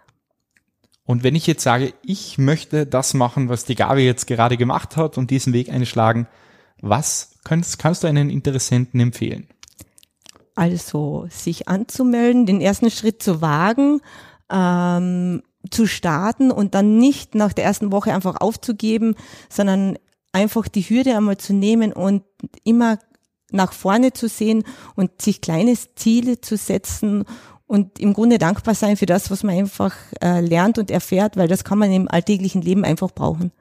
Und 1.07 1.23
wenn 1.23 1.35
ich 1.35 1.47
jetzt 1.47 1.63
sage, 1.63 1.93
ich 2.03 2.37
möchte 2.37 2.85
das 2.85 3.13
machen, 3.13 3.47
was 3.47 3.63
die 3.63 3.75
Gabi 3.75 4.01
jetzt 4.01 4.27
gerade 4.27 4.57
gemacht 4.57 4.97
hat 4.97 5.17
und 5.17 5.31
diesen 5.31 5.53
Weg 5.53 5.69
einschlagen, 5.69 6.27
was 6.81 7.37
kannst, 7.45 7.79
kannst 7.79 8.03
du 8.03 8.07
einen 8.07 8.29
Interessenten 8.29 8.99
empfehlen? 8.99 9.47
Also 10.53 11.25
sich 11.29 11.69
anzumelden, 11.69 12.45
den 12.45 12.59
ersten 12.59 12.91
Schritt 12.91 13.23
zu 13.23 13.41
wagen, 13.41 14.01
ähm, 14.51 15.43
zu 15.71 15.87
starten 15.87 16.51
und 16.51 16.75
dann 16.75 16.97
nicht 16.97 17.35
nach 17.35 17.53
der 17.53 17.63
ersten 17.63 17.93
Woche 17.93 18.13
einfach 18.13 18.41
aufzugeben, 18.41 19.15
sondern 19.47 19.97
einfach 20.33 20.67
die 20.67 20.81
Hürde 20.81 21.15
einmal 21.15 21.37
zu 21.37 21.53
nehmen 21.53 21.93
und 21.93 22.23
immer 22.65 22.99
nach 23.51 23.71
vorne 23.71 24.11
zu 24.11 24.27
sehen 24.27 24.65
und 24.95 25.21
sich 25.21 25.39
kleine 25.39 25.73
Ziele 25.95 26.41
zu 26.41 26.57
setzen 26.57 27.23
und 27.67 28.00
im 28.00 28.13
Grunde 28.13 28.38
dankbar 28.38 28.74
sein 28.74 28.97
für 28.97 29.05
das, 29.05 29.29
was 29.29 29.43
man 29.43 29.55
einfach 29.55 29.93
äh, 30.21 30.39
lernt 30.39 30.77
und 30.77 30.89
erfährt, 30.89 31.38
weil 31.38 31.47
das 31.47 31.63
kann 31.63 31.77
man 31.77 31.91
im 31.91 32.07
alltäglichen 32.09 32.62
Leben 32.62 32.86
einfach 32.86 33.12
brauchen. 33.12 33.51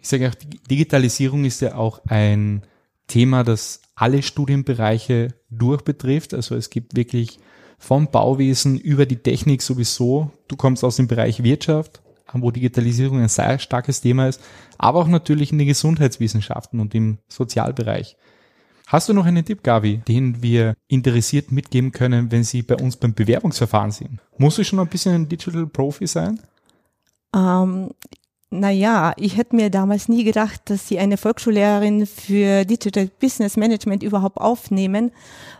Ich 0.00 0.08
sage 0.08 0.28
auch, 0.28 0.34
Digitalisierung 0.70 1.44
ist 1.44 1.60
ja 1.60 1.74
auch 1.74 2.00
ein 2.06 2.62
Thema, 3.06 3.42
das 3.42 3.80
alle 3.94 4.22
Studienbereiche 4.22 5.34
durchbetrifft. 5.50 6.34
Also 6.34 6.54
es 6.54 6.70
gibt 6.70 6.96
wirklich 6.96 7.38
vom 7.78 8.10
Bauwesen 8.10 8.78
über 8.78 9.06
die 9.06 9.16
Technik 9.16 9.62
sowieso. 9.62 10.30
Du 10.48 10.56
kommst 10.56 10.84
aus 10.84 10.96
dem 10.96 11.08
Bereich 11.08 11.42
Wirtschaft, 11.42 12.02
wo 12.32 12.50
Digitalisierung 12.50 13.20
ein 13.20 13.28
sehr 13.28 13.58
starkes 13.58 14.00
Thema 14.00 14.28
ist, 14.28 14.40
aber 14.78 15.00
auch 15.00 15.08
natürlich 15.08 15.52
in 15.52 15.58
den 15.58 15.68
Gesundheitswissenschaften 15.68 16.80
und 16.80 16.94
im 16.94 17.18
Sozialbereich. 17.28 18.16
Hast 18.86 19.08
du 19.08 19.14
noch 19.14 19.24
einen 19.24 19.44
Tipp, 19.44 19.62
Gavi, 19.62 19.98
den 20.06 20.42
wir 20.42 20.74
interessiert 20.88 21.50
mitgeben 21.50 21.92
können, 21.92 22.30
wenn 22.30 22.44
sie 22.44 22.62
bei 22.62 22.76
uns 22.76 22.96
beim 22.96 23.14
Bewerbungsverfahren 23.14 23.90
sind? 23.90 24.20
Muss 24.36 24.58
ich 24.58 24.68
schon 24.68 24.78
ein 24.78 24.88
bisschen 24.88 25.14
ein 25.14 25.28
Digital 25.28 25.66
Profi 25.66 26.06
sein? 26.06 26.40
Ähm, 27.34 27.90
naja, 28.50 29.14
ich 29.16 29.36
hätte 29.36 29.56
mir 29.56 29.70
damals 29.70 30.08
nie 30.08 30.22
gedacht, 30.22 30.60
dass 30.66 30.86
sie 30.86 30.98
eine 30.98 31.16
Volksschullehrerin 31.16 32.06
für 32.06 32.64
Digital 32.64 33.08
Business 33.18 33.56
Management 33.56 34.02
überhaupt 34.02 34.38
aufnehmen. 34.38 35.10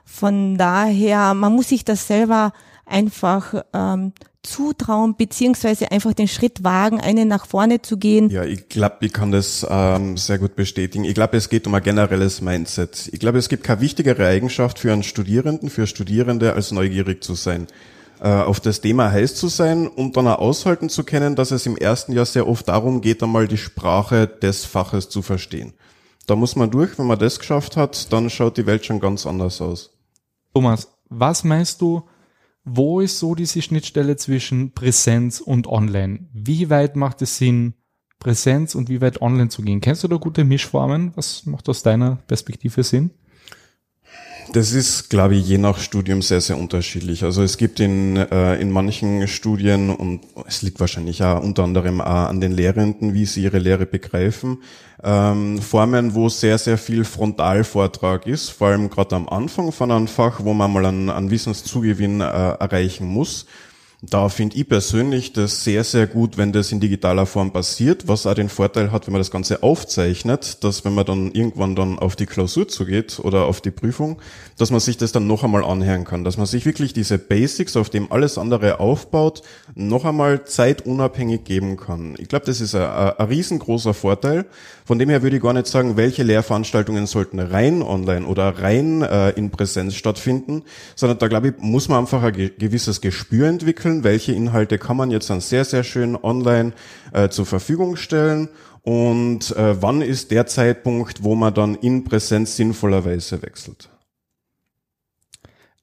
Von 0.04 0.58
daher, 0.58 1.34
man 1.34 1.54
muss 1.54 1.70
sich 1.70 1.84
das 1.84 2.06
selber 2.06 2.52
einfach 2.86 3.64
ähm, 3.72 4.12
zutrauen, 4.44 5.16
beziehungsweise 5.16 5.90
einfach 5.90 6.12
den 6.12 6.28
Schritt 6.28 6.62
wagen, 6.62 7.00
einen 7.00 7.28
nach 7.28 7.46
vorne 7.46 7.82
zu 7.82 7.96
gehen. 7.96 8.30
Ja, 8.30 8.44
ich 8.44 8.68
glaube, 8.68 8.96
ich 9.00 9.12
kann 9.12 9.32
das 9.32 9.66
ähm, 9.68 10.16
sehr 10.16 10.38
gut 10.38 10.54
bestätigen. 10.54 11.04
Ich 11.04 11.14
glaube, 11.14 11.36
es 11.36 11.48
geht 11.48 11.66
um 11.66 11.74
ein 11.74 11.82
generelles 11.82 12.40
Mindset. 12.40 13.08
Ich 13.12 13.18
glaube, 13.18 13.38
es 13.38 13.48
gibt 13.48 13.64
keine 13.64 13.80
wichtigere 13.80 14.26
Eigenschaft 14.26 14.78
für 14.78 14.92
einen 14.92 15.02
Studierenden, 15.02 15.70
für 15.70 15.86
Studierende, 15.86 16.52
als 16.52 16.70
neugierig 16.70 17.24
zu 17.24 17.34
sein. 17.34 17.66
Äh, 18.20 18.28
auf 18.28 18.60
das 18.60 18.80
Thema 18.80 19.10
heiß 19.10 19.34
zu 19.34 19.48
sein 19.48 19.88
und 19.88 20.16
dann 20.16 20.28
auch 20.28 20.38
aushalten 20.38 20.88
zu 20.88 21.04
können, 21.04 21.34
dass 21.34 21.50
es 21.50 21.66
im 21.66 21.76
ersten 21.76 22.12
Jahr 22.12 22.26
sehr 22.26 22.46
oft 22.46 22.68
darum 22.68 23.00
geht, 23.00 23.22
einmal 23.22 23.48
die 23.48 23.58
Sprache 23.58 24.28
des 24.28 24.64
Faches 24.64 25.08
zu 25.08 25.20
verstehen. 25.20 25.74
Da 26.26 26.36
muss 26.36 26.56
man 26.56 26.70
durch, 26.70 26.98
wenn 26.98 27.06
man 27.06 27.18
das 27.18 27.38
geschafft 27.38 27.76
hat, 27.76 28.12
dann 28.12 28.30
schaut 28.30 28.56
die 28.56 28.66
Welt 28.66 28.86
schon 28.86 29.00
ganz 29.00 29.26
anders 29.26 29.60
aus. 29.60 29.90
Thomas, 30.54 30.88
was 31.10 31.44
meinst 31.44 31.80
du, 31.80 32.04
wo 32.64 33.00
ist 33.00 33.18
so 33.18 33.34
diese 33.34 33.60
Schnittstelle 33.60 34.16
zwischen 34.16 34.72
Präsenz 34.72 35.40
und 35.40 35.66
Online? 35.66 36.26
Wie 36.32 36.70
weit 36.70 36.96
macht 36.96 37.20
es 37.22 37.36
Sinn, 37.36 37.74
Präsenz 38.18 38.74
und 38.74 38.88
wie 38.88 39.00
weit 39.00 39.20
online 39.20 39.50
zu 39.50 39.62
gehen? 39.62 39.80
Kennst 39.80 40.02
du 40.02 40.08
da 40.08 40.16
gute 40.16 40.44
Mischformen? 40.44 41.12
Was 41.14 41.44
macht 41.44 41.68
aus 41.68 41.82
deiner 41.82 42.16
Perspektive 42.26 42.82
Sinn? 42.82 43.10
Das 44.54 44.70
ist, 44.70 45.10
glaube 45.10 45.34
ich, 45.34 45.48
je 45.48 45.58
nach 45.58 45.78
Studium 45.78 46.22
sehr, 46.22 46.40
sehr 46.40 46.56
unterschiedlich. 46.56 47.24
Also 47.24 47.42
es 47.42 47.56
gibt 47.56 47.80
in, 47.80 48.16
äh, 48.16 48.54
in 48.60 48.70
manchen 48.70 49.26
Studien, 49.26 49.90
und 49.90 50.20
es 50.46 50.62
liegt 50.62 50.78
wahrscheinlich 50.78 51.24
auch 51.24 51.42
unter 51.42 51.64
anderem 51.64 52.00
auch 52.00 52.28
an 52.28 52.40
den 52.40 52.52
Lehrenden, 52.52 53.14
wie 53.14 53.26
sie 53.26 53.42
ihre 53.42 53.58
Lehre 53.58 53.84
begreifen, 53.84 54.58
ähm, 55.02 55.60
Formen, 55.60 56.14
wo 56.14 56.28
sehr, 56.28 56.56
sehr 56.58 56.78
viel 56.78 57.02
Frontalvortrag 57.02 58.28
ist, 58.28 58.50
vor 58.50 58.68
allem 58.68 58.90
gerade 58.90 59.16
am 59.16 59.28
Anfang 59.28 59.72
von 59.72 59.90
einem 59.90 60.06
Fach, 60.06 60.44
wo 60.44 60.54
man 60.54 60.72
mal 60.72 60.86
einen, 60.86 61.32
Wissenszugewinn 61.32 62.20
äh, 62.20 62.24
erreichen 62.24 63.08
muss 63.08 63.46
da 64.10 64.28
finde 64.28 64.56
ich 64.56 64.68
persönlich 64.68 65.32
das 65.32 65.64
sehr, 65.64 65.84
sehr 65.84 66.06
gut, 66.06 66.36
wenn 66.36 66.52
das 66.52 66.72
in 66.72 66.80
digitaler 66.80 67.26
Form 67.26 67.52
passiert, 67.52 68.08
was 68.08 68.26
auch 68.26 68.34
den 68.34 68.48
Vorteil 68.48 68.92
hat, 68.92 69.06
wenn 69.06 69.12
man 69.12 69.20
das 69.20 69.30
Ganze 69.30 69.62
aufzeichnet, 69.62 70.62
dass 70.64 70.84
wenn 70.84 70.94
man 70.94 71.06
dann 71.06 71.32
irgendwann 71.32 71.74
dann 71.74 71.98
auf 71.98 72.16
die 72.16 72.26
Klausur 72.26 72.68
zugeht 72.68 73.18
oder 73.20 73.46
auf 73.46 73.60
die 73.60 73.70
Prüfung, 73.70 74.20
dass 74.58 74.70
man 74.70 74.80
sich 74.80 74.96
das 74.96 75.12
dann 75.12 75.26
noch 75.26 75.44
einmal 75.44 75.64
anhören 75.64 76.04
kann, 76.04 76.24
dass 76.24 76.36
man 76.36 76.46
sich 76.46 76.66
wirklich 76.66 76.92
diese 76.92 77.18
Basics, 77.18 77.76
auf 77.76 77.90
dem 77.90 78.10
alles 78.12 78.38
andere 78.38 78.80
aufbaut, 78.80 79.42
noch 79.74 80.04
einmal 80.04 80.44
zeitunabhängig 80.44 81.44
geben 81.44 81.76
kann. 81.76 82.14
Ich 82.18 82.28
glaube, 82.28 82.46
das 82.46 82.60
ist 82.60 82.74
ein, 82.74 82.82
ein 82.82 83.26
riesengroßer 83.26 83.94
Vorteil. 83.94 84.46
Von 84.84 84.98
dem 84.98 85.08
her 85.08 85.22
würde 85.22 85.36
ich 85.36 85.42
gar 85.42 85.54
nicht 85.54 85.66
sagen, 85.66 85.96
welche 85.96 86.22
Lehrveranstaltungen 86.22 87.06
sollten 87.06 87.38
rein 87.38 87.80
online 87.80 88.26
oder 88.26 88.58
rein 88.58 89.02
äh, 89.02 89.30
in 89.30 89.50
Präsenz 89.50 89.94
stattfinden, 89.94 90.62
sondern 90.94 91.18
da 91.18 91.28
glaube 91.28 91.48
ich, 91.48 91.54
muss 91.58 91.88
man 91.88 92.00
einfach 92.00 92.22
ein 92.22 92.34
gewisses 92.58 93.00
Gespür 93.00 93.48
entwickeln, 93.48 93.93
entwickeln, 93.94 94.04
welche 94.04 94.32
Inhalte 94.32 94.78
kann 94.78 94.96
man 94.96 95.10
jetzt 95.10 95.30
dann 95.30 95.40
sehr, 95.40 95.64
sehr 95.64 95.84
schön 95.84 96.16
online 96.16 96.72
äh, 97.12 97.28
zur 97.28 97.46
Verfügung 97.46 97.96
stellen 97.96 98.48
und 98.82 99.56
äh, 99.56 99.80
wann 99.80 100.02
ist 100.02 100.30
der 100.30 100.46
Zeitpunkt, 100.46 101.22
wo 101.22 101.34
man 101.34 101.54
dann 101.54 101.74
in 101.74 102.04
Präsenz 102.04 102.56
sinnvollerweise 102.56 103.42
wechselt. 103.42 103.88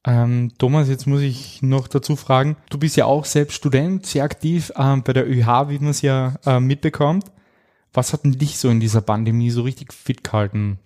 Ähm, 0.03 0.51
Thomas, 0.57 0.87
jetzt 0.87 1.05
muss 1.05 1.21
ich 1.21 1.61
noch 1.61 1.87
dazu 1.87 2.15
fragen, 2.15 2.57
du 2.69 2.79
bist 2.79 2.97
ja 2.97 3.05
auch 3.05 3.25
selbst 3.25 3.55
Student, 3.55 4.05
sehr 4.05 4.23
aktiv 4.23 4.71
ähm, 4.75 5.03
bei 5.03 5.13
der 5.13 5.29
ÖH, 5.29 5.69
wie 5.69 5.79
man 5.79 5.91
es 5.91 6.01
ja 6.01 6.35
äh, 6.45 6.59
mitbekommt. 6.59 7.25
Was 7.93 8.13
hat 8.13 8.23
denn 8.23 8.31
dich 8.31 8.57
so 8.57 8.69
in 8.69 8.79
dieser 8.79 9.01
Pandemie 9.01 9.51
so 9.51 9.61
richtig 9.63 9.93
fit 9.93 10.23
gehalten? 10.23 10.79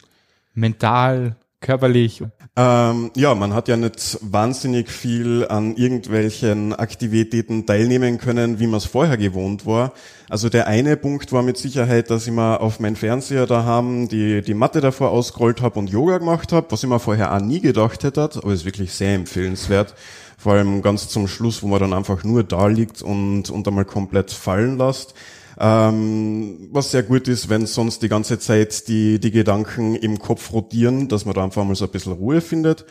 Mental, 0.54 1.38
körperlich? 1.66 2.22
Ähm, 2.56 3.12
ja, 3.16 3.34
man 3.34 3.54
hat 3.54 3.68
ja 3.68 3.76
nicht 3.76 4.20
wahnsinnig 4.22 4.90
viel 4.90 5.46
an 5.50 5.76
irgendwelchen 5.76 6.74
Aktivitäten 6.74 7.66
teilnehmen 7.66 8.20
können, 8.20 8.60
wie 8.60 8.68
man 8.68 8.78
es 8.78 8.86
vorher 8.86 9.18
gewohnt 9.18 9.66
war. 9.66 9.92
Also 10.30 10.48
der 10.50 10.68
eine 10.68 10.96
Punkt 10.96 11.32
war 11.34 11.42
mit 11.42 11.58
Sicherheit, 11.58 12.10
dass 12.12 12.28
ich 12.28 12.34
mal 12.34 12.58
auf 12.58 12.80
meinen 12.80 12.96
Fernseher 12.96 13.48
da 13.48 13.64
haben, 13.64 14.08
die, 14.08 14.42
die 14.42 14.54
Matte 14.54 14.80
davor 14.80 15.10
ausgerollt 15.10 15.62
habe 15.62 15.80
und 15.80 15.90
Yoga 15.90 16.20
gemacht 16.20 16.52
habe, 16.52 16.68
was 16.70 16.84
ich 16.84 16.90
mir 16.90 17.00
vorher 17.00 17.34
auch 17.34 17.42
nie 17.42 17.60
gedacht 17.60 18.04
hätte, 18.04 18.30
aber 18.36 18.54
ist 18.54 18.66
wirklich 18.66 18.94
sehr 18.94 19.16
empfehlenswert. 19.16 19.96
Vor 20.38 20.54
allem 20.54 20.84
ganz 20.84 21.10
zum 21.10 21.28
Schluss, 21.28 21.64
wo 21.64 21.68
man 21.68 21.80
dann 21.80 21.94
einfach 21.94 22.24
nur 22.24 22.44
da 22.44 22.68
liegt 22.68 23.02
und, 23.02 23.50
und 23.50 23.68
einmal 23.68 23.86
komplett 23.86 24.32
fallen 24.32 24.78
lässt. 24.78 25.16
Ähm, 25.58 26.70
was 26.72 26.92
sehr 26.92 27.04
gut 27.04 27.28
ist, 27.28 27.50
wenn 27.50 27.66
sonst 27.66 28.02
die 28.02 28.10
ganze 28.10 28.40
Zeit 28.40 28.88
die, 28.88 29.20
die 29.20 29.32
Gedanken 29.32 29.96
im 29.96 30.20
Kopf 30.20 30.52
rotieren, 30.52 31.08
dass 31.08 31.26
man 31.26 31.34
da 31.34 31.44
einfach 31.44 31.64
mal 31.64 31.76
so 31.76 31.86
ein 31.86 31.92
bisschen 31.92 32.14
Ruhe 32.14 32.42
findet. 32.42 32.86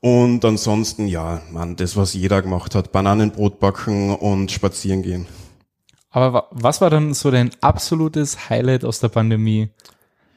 Und 0.00 0.44
ansonsten, 0.44 1.06
ja, 1.06 1.42
man, 1.50 1.76
das, 1.76 1.96
was 1.96 2.12
jeder 2.12 2.42
gemacht 2.42 2.74
hat, 2.74 2.92
Bananenbrot 2.92 3.60
backen 3.60 4.14
und 4.14 4.50
spazieren 4.50 5.02
gehen. 5.02 5.26
Aber 6.10 6.48
was 6.50 6.80
war 6.80 6.90
dann 6.90 7.14
so 7.14 7.30
dein 7.30 7.50
absolutes 7.60 8.50
Highlight 8.50 8.84
aus 8.84 9.00
der 9.00 9.08
Pandemie, 9.08 9.70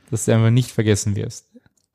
das 0.10 0.26
du 0.26 0.34
einfach 0.34 0.52
nicht 0.52 0.72
vergessen 0.72 1.16
wirst? 1.16 1.48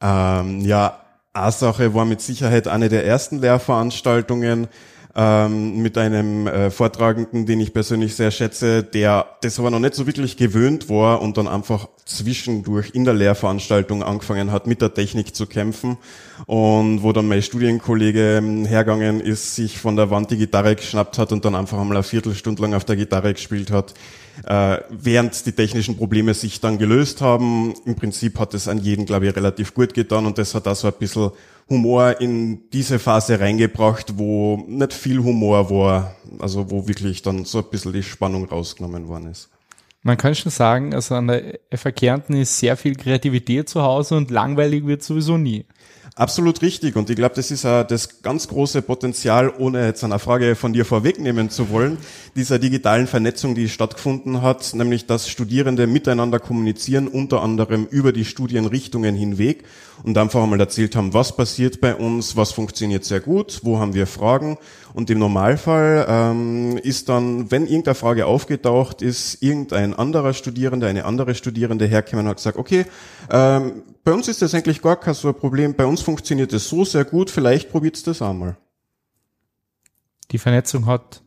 Ähm, 0.02 0.60
ja, 0.60 1.00
eine 1.32 1.52
Sache 1.52 1.94
war 1.94 2.04
mit 2.04 2.20
Sicherheit 2.20 2.68
eine 2.68 2.88
der 2.88 3.06
ersten 3.06 3.38
Lehrveranstaltungen, 3.38 4.68
ähm, 5.16 5.82
mit 5.82 5.98
einem 5.98 6.46
äh, 6.46 6.70
Vortragenden, 6.70 7.46
den 7.46 7.60
ich 7.60 7.72
persönlich 7.72 8.14
sehr 8.14 8.30
schätze, 8.30 8.82
der 8.82 9.26
das 9.42 9.58
aber 9.58 9.70
noch 9.70 9.80
nicht 9.80 9.94
so 9.94 10.06
wirklich 10.06 10.36
gewöhnt 10.36 10.88
war 10.88 11.20
und 11.20 11.36
dann 11.36 11.48
einfach 11.48 11.88
zwischendurch 12.04 12.90
in 12.94 13.04
der 13.04 13.14
Lehrveranstaltung 13.14 14.02
angefangen 14.02 14.52
hat, 14.52 14.66
mit 14.66 14.82
der 14.82 14.94
Technik 14.94 15.34
zu 15.34 15.46
kämpfen 15.46 15.96
und 16.46 17.02
wo 17.02 17.12
dann 17.12 17.28
mein 17.28 17.42
Studienkollege 17.42 18.38
ähm, 18.38 18.64
hergegangen 18.64 19.20
ist, 19.20 19.56
sich 19.56 19.78
von 19.78 19.96
der 19.96 20.10
Wand 20.10 20.30
die 20.30 20.36
Gitarre 20.36 20.76
geschnappt 20.76 21.18
hat 21.18 21.32
und 21.32 21.44
dann 21.44 21.54
einfach 21.54 21.78
einmal 21.78 21.96
eine 21.96 22.04
Viertelstunde 22.04 22.62
lang 22.62 22.74
auf 22.74 22.84
der 22.84 22.96
Gitarre 22.96 23.32
gespielt 23.32 23.70
hat. 23.70 23.94
Äh, 24.44 24.78
während 24.88 25.44
die 25.46 25.52
technischen 25.52 25.96
Probleme 25.96 26.34
sich 26.34 26.60
dann 26.60 26.78
gelöst 26.78 27.20
haben, 27.20 27.74
im 27.84 27.94
Prinzip 27.94 28.38
hat 28.38 28.54
es 28.54 28.68
an 28.68 28.78
jeden, 28.78 29.06
glaube 29.06 29.26
ich, 29.26 29.36
relativ 29.36 29.74
gut 29.74 29.94
getan 29.94 30.26
und 30.26 30.38
das 30.38 30.54
hat 30.54 30.66
auch 30.66 30.76
so 30.76 30.88
ein 30.88 30.94
bisschen 30.98 31.30
Humor 31.68 32.20
in 32.20 32.68
diese 32.70 32.98
Phase 32.98 33.38
reingebracht, 33.38 34.18
wo 34.18 34.64
nicht 34.66 34.92
viel 34.92 35.18
Humor 35.18 35.70
war, 35.70 36.16
also 36.38 36.70
wo 36.70 36.88
wirklich 36.88 37.22
dann 37.22 37.44
so 37.44 37.58
ein 37.58 37.64
bisschen 37.70 37.92
die 37.92 38.02
Spannung 38.02 38.46
rausgenommen 38.46 39.06
worden 39.08 39.30
ist. 39.30 39.50
Man 40.02 40.16
kann 40.16 40.34
schon 40.34 40.50
sagen, 40.50 40.94
also 40.94 41.14
an 41.14 41.28
der 41.28 41.60
FA 41.74 41.92
Kärnten 41.92 42.34
ist 42.34 42.58
sehr 42.58 42.76
viel 42.76 42.94
Kreativität 42.94 43.68
zu 43.68 43.82
Hause 43.82 44.16
und 44.16 44.30
langweilig 44.30 44.86
wird 44.86 45.02
sowieso 45.02 45.36
nie. 45.36 45.66
Absolut 46.20 46.60
richtig. 46.60 46.96
Und 46.96 47.08
ich 47.08 47.16
glaube, 47.16 47.34
das 47.34 47.50
ist 47.50 47.64
auch 47.64 47.82
das 47.82 48.20
ganz 48.20 48.46
große 48.46 48.82
Potenzial, 48.82 49.50
ohne 49.56 49.86
jetzt 49.86 50.04
eine 50.04 50.18
Frage 50.18 50.54
von 50.54 50.74
dir 50.74 50.84
vorwegnehmen 50.84 51.48
zu 51.48 51.70
wollen, 51.70 51.96
dieser 52.36 52.58
digitalen 52.58 53.06
Vernetzung, 53.06 53.54
die 53.54 53.70
stattgefunden 53.70 54.42
hat, 54.42 54.74
nämlich 54.74 55.06
dass 55.06 55.30
Studierende 55.30 55.86
miteinander 55.86 56.38
kommunizieren, 56.38 57.08
unter 57.08 57.40
anderem 57.40 57.86
über 57.86 58.12
die 58.12 58.26
Studienrichtungen 58.26 59.14
hinweg 59.14 59.64
und 60.02 60.18
einfach 60.18 60.42
einmal 60.42 60.60
erzählt 60.60 60.94
haben, 60.94 61.14
was 61.14 61.34
passiert 61.34 61.80
bei 61.80 61.94
uns, 61.94 62.36
was 62.36 62.52
funktioniert 62.52 63.04
sehr 63.04 63.20
gut, 63.20 63.60
wo 63.62 63.78
haben 63.78 63.94
wir 63.94 64.06
Fragen. 64.06 64.58
Und 64.92 65.08
im 65.08 65.20
Normalfall 65.20 66.04
ähm, 66.08 66.76
ist 66.78 67.08
dann, 67.08 67.50
wenn 67.50 67.66
irgendeine 67.66 67.94
Frage 67.94 68.26
aufgetaucht 68.26 69.02
ist, 69.02 69.42
irgendein 69.42 69.94
anderer 69.94 70.34
Studierende, 70.34 70.86
eine 70.86 71.04
andere 71.04 71.34
Studierende 71.34 71.86
herkommen 71.86 72.26
und 72.26 72.30
hat 72.30 72.36
gesagt, 72.38 72.58
okay, 72.58 72.86
ähm, 73.30 73.82
bei 74.04 74.12
uns 74.12 74.28
ist 74.28 74.42
das 74.42 74.54
eigentlich 74.54 74.82
gar 74.82 74.98
kein 74.98 75.14
so 75.14 75.28
ein 75.28 75.34
Problem, 75.34 75.74
bei 75.74 75.86
uns 75.86 76.00
funktioniert 76.00 76.52
das 76.52 76.68
so 76.68 76.84
sehr 76.84 77.04
gut, 77.04 77.30
vielleicht 77.30 77.70
probiert 77.70 78.06
das 78.06 78.22
einmal. 78.22 78.56
Die 80.30 80.38
Vernetzung 80.38 80.86
hat 80.86 81.22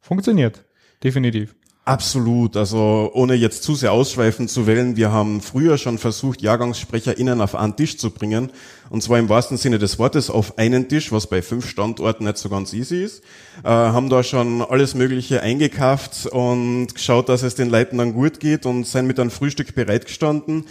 funktioniert, 0.00 0.64
definitiv. 1.02 1.54
Absolut. 1.84 2.56
Also 2.56 3.10
ohne 3.12 3.34
jetzt 3.34 3.64
zu 3.64 3.74
sehr 3.74 3.90
ausschweifen 3.90 4.46
zu 4.46 4.68
wollen, 4.68 4.96
wir 4.96 5.10
haben 5.10 5.40
früher 5.40 5.78
schon 5.78 5.98
versucht, 5.98 6.40
JahrgangssprecherInnen 6.40 7.40
auf 7.40 7.56
einen 7.56 7.74
Tisch 7.74 7.98
zu 7.98 8.10
bringen. 8.10 8.52
Und 8.88 9.02
zwar 9.02 9.18
im 9.18 9.28
wahrsten 9.28 9.56
Sinne 9.56 9.80
des 9.80 9.98
Wortes 9.98 10.30
auf 10.30 10.58
einen 10.58 10.88
Tisch, 10.88 11.10
was 11.10 11.26
bei 11.26 11.42
fünf 11.42 11.68
Standorten 11.68 12.24
nicht 12.24 12.38
so 12.38 12.48
ganz 12.48 12.72
easy 12.72 13.02
ist. 13.02 13.24
Äh, 13.64 13.68
haben 13.68 14.10
da 14.10 14.22
schon 14.22 14.62
alles 14.62 14.94
Mögliche 14.94 15.42
eingekauft 15.42 16.26
und 16.26 16.94
geschaut, 16.94 17.28
dass 17.28 17.42
es 17.42 17.56
den 17.56 17.68
Leuten 17.68 17.98
dann 17.98 18.12
gut 18.12 18.38
geht 18.38 18.64
und 18.64 18.86
sind 18.86 19.08
mit 19.08 19.18
einem 19.18 19.32
Frühstück 19.32 19.74
bereitgestanden 19.74 20.66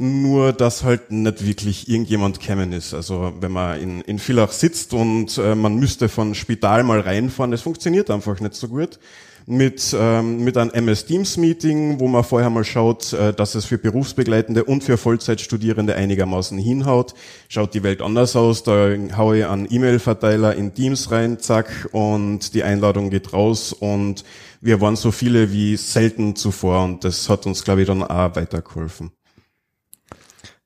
nur 0.00 0.54
dass 0.54 0.82
halt 0.82 1.12
nicht 1.12 1.46
wirklich 1.46 1.88
irgendjemand 1.88 2.40
kämen 2.40 2.72
ist. 2.72 2.94
Also 2.94 3.34
wenn 3.38 3.52
man 3.52 3.78
in, 3.78 4.00
in 4.00 4.18
Villach 4.18 4.52
sitzt 4.52 4.94
und 4.94 5.36
äh, 5.36 5.54
man 5.54 5.74
müsste 5.76 6.08
von 6.08 6.34
Spital 6.34 6.84
mal 6.84 7.00
reinfahren, 7.00 7.50
das 7.50 7.60
funktioniert 7.60 8.10
einfach 8.10 8.40
nicht 8.40 8.54
so 8.54 8.68
gut 8.68 8.98
mit, 9.46 9.94
ähm, 9.98 10.42
mit 10.42 10.56
einem 10.56 10.70
MS 10.70 11.04
Teams 11.04 11.36
Meeting, 11.36 12.00
wo 12.00 12.08
man 12.08 12.24
vorher 12.24 12.48
mal 12.48 12.64
schaut, 12.64 13.12
äh, 13.12 13.34
dass 13.34 13.54
es 13.54 13.66
für 13.66 13.76
Berufsbegleitende 13.76 14.64
und 14.64 14.84
für 14.84 14.96
Vollzeitstudierende 14.96 15.94
einigermaßen 15.94 16.56
hinhaut. 16.56 17.14
Schaut 17.48 17.74
die 17.74 17.82
Welt 17.82 18.00
anders 18.00 18.36
aus, 18.36 18.62
da 18.62 18.94
haue 19.16 19.40
ich 19.40 19.46
einen 19.46 19.66
E-Mail-Verteiler 19.70 20.54
in 20.54 20.72
Teams 20.72 21.10
rein, 21.10 21.40
zack, 21.40 21.88
und 21.92 22.54
die 22.54 22.62
Einladung 22.62 23.10
geht 23.10 23.34
raus 23.34 23.74
und 23.74 24.24
wir 24.62 24.80
waren 24.80 24.96
so 24.96 25.10
viele 25.10 25.52
wie 25.52 25.76
selten 25.76 26.36
zuvor 26.36 26.84
und 26.84 27.04
das 27.04 27.28
hat 27.28 27.44
uns, 27.44 27.64
glaube 27.64 27.82
ich, 27.82 27.86
dann 27.86 28.02
auch 28.02 28.36
weitergeholfen. 28.36 29.10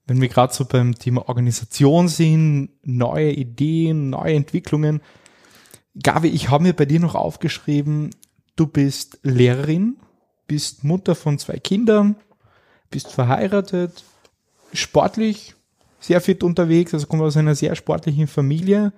Wenn 0.06 0.20
wir 0.20 0.28
gerade 0.28 0.52
so 0.52 0.64
beim 0.64 0.94
Thema 0.94 1.28
Organisation 1.28 2.08
sind, 2.08 2.70
neue 2.82 3.32
Ideen, 3.32 4.10
neue 4.10 4.34
Entwicklungen, 4.34 5.00
Gabi, 6.02 6.28
ich 6.28 6.50
habe 6.50 6.64
mir 6.64 6.72
bei 6.74 6.84
dir 6.84 7.00
noch 7.00 7.14
aufgeschrieben, 7.14 8.10
Du 8.56 8.68
bist 8.68 9.18
Lehrerin, 9.24 9.96
bist 10.46 10.84
Mutter 10.84 11.16
von 11.16 11.38
zwei 11.38 11.58
Kindern, 11.58 12.14
bist 12.88 13.10
verheiratet, 13.10 14.04
sportlich, 14.72 15.56
sehr 15.98 16.20
fit 16.20 16.44
unterwegs, 16.44 16.94
also 16.94 17.08
kommst 17.08 17.24
aus 17.24 17.36
einer 17.36 17.56
sehr 17.56 17.74
sportlichen 17.74 18.28
Familie, 18.28 18.92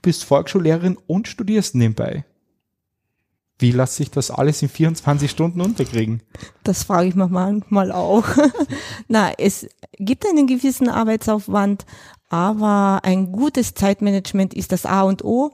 bist 0.00 0.24
Volksschullehrerin 0.24 0.96
und 1.06 1.28
studierst 1.28 1.74
nebenbei. 1.74 2.24
Wie 3.60 3.72
lässt 3.72 3.96
sich 3.96 4.10
das 4.10 4.30
alles 4.30 4.62
in 4.62 4.68
24 4.70 5.30
Stunden 5.30 5.60
unterkriegen? 5.60 6.22
Das 6.64 6.84
frage 6.84 7.08
ich 7.08 7.14
mich 7.14 7.28
manchmal 7.28 7.92
auch. 7.92 8.24
Na, 9.08 9.32
es 9.36 9.68
gibt 9.98 10.26
einen 10.26 10.46
gewissen 10.46 10.88
Arbeitsaufwand, 10.88 11.84
aber 12.30 13.00
ein 13.02 13.32
gutes 13.32 13.74
Zeitmanagement 13.74 14.54
ist 14.54 14.72
das 14.72 14.86
A 14.86 15.02
und 15.02 15.24
O. 15.24 15.52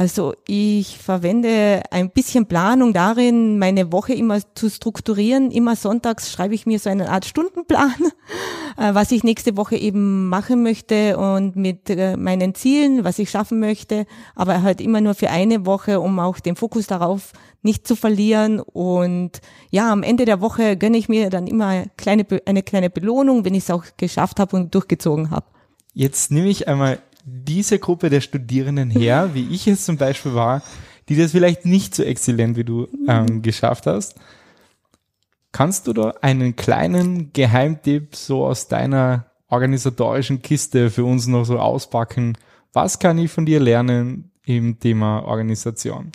Also 0.00 0.32
ich 0.46 0.96
verwende 0.96 1.82
ein 1.90 2.08
bisschen 2.08 2.46
Planung 2.46 2.94
darin, 2.94 3.58
meine 3.58 3.92
Woche 3.92 4.14
immer 4.14 4.38
zu 4.54 4.70
strukturieren. 4.70 5.50
Immer 5.50 5.76
sonntags 5.76 6.32
schreibe 6.32 6.54
ich 6.54 6.64
mir 6.64 6.78
so 6.78 6.88
eine 6.88 7.10
Art 7.10 7.26
Stundenplan, 7.26 7.92
äh, 8.78 8.94
was 8.94 9.12
ich 9.12 9.24
nächste 9.24 9.58
Woche 9.58 9.76
eben 9.76 10.30
machen 10.30 10.62
möchte 10.62 11.18
und 11.18 11.54
mit 11.54 11.90
äh, 11.90 12.16
meinen 12.16 12.54
Zielen, 12.54 13.04
was 13.04 13.18
ich 13.18 13.28
schaffen 13.28 13.60
möchte, 13.60 14.06
aber 14.34 14.62
halt 14.62 14.80
immer 14.80 15.02
nur 15.02 15.12
für 15.12 15.28
eine 15.28 15.66
Woche, 15.66 16.00
um 16.00 16.18
auch 16.18 16.40
den 16.40 16.56
Fokus 16.56 16.86
darauf 16.86 17.34
nicht 17.60 17.86
zu 17.86 17.94
verlieren. 17.94 18.58
Und 18.58 19.42
ja, 19.68 19.92
am 19.92 20.02
Ende 20.02 20.24
der 20.24 20.40
Woche 20.40 20.78
gönne 20.78 20.96
ich 20.96 21.10
mir 21.10 21.28
dann 21.28 21.46
immer 21.46 21.84
kleine, 21.98 22.26
eine 22.46 22.62
kleine 22.62 22.88
Belohnung, 22.88 23.44
wenn 23.44 23.52
ich 23.52 23.64
es 23.64 23.70
auch 23.70 23.84
geschafft 23.98 24.40
habe 24.40 24.56
und 24.56 24.74
durchgezogen 24.74 25.30
habe. 25.30 25.44
Jetzt 25.92 26.30
nehme 26.30 26.48
ich 26.48 26.68
einmal 26.68 27.00
diese 27.24 27.78
Gruppe 27.78 28.10
der 28.10 28.20
Studierenden 28.20 28.90
her, 28.90 29.30
wie 29.34 29.48
ich 29.48 29.66
es 29.66 29.84
zum 29.84 29.96
Beispiel 29.96 30.34
war, 30.34 30.62
die 31.08 31.16
das 31.16 31.32
vielleicht 31.32 31.66
nicht 31.66 31.94
so 31.94 32.02
exzellent 32.02 32.56
wie 32.56 32.64
du 32.64 32.88
ähm, 33.08 33.42
geschafft 33.42 33.86
hast. 33.86 34.14
Kannst 35.52 35.86
du 35.86 35.92
da 35.92 36.14
einen 36.20 36.54
kleinen 36.54 37.32
Geheimtipp 37.32 38.14
so 38.14 38.46
aus 38.46 38.68
deiner 38.68 39.26
organisatorischen 39.48 40.42
Kiste 40.42 40.90
für 40.90 41.04
uns 41.04 41.26
noch 41.26 41.44
so 41.44 41.58
auspacken? 41.58 42.38
Was 42.72 43.00
kann 43.00 43.18
ich 43.18 43.32
von 43.32 43.46
dir 43.46 43.58
lernen 43.58 44.30
im 44.44 44.78
Thema 44.78 45.24
Organisation? 45.24 46.12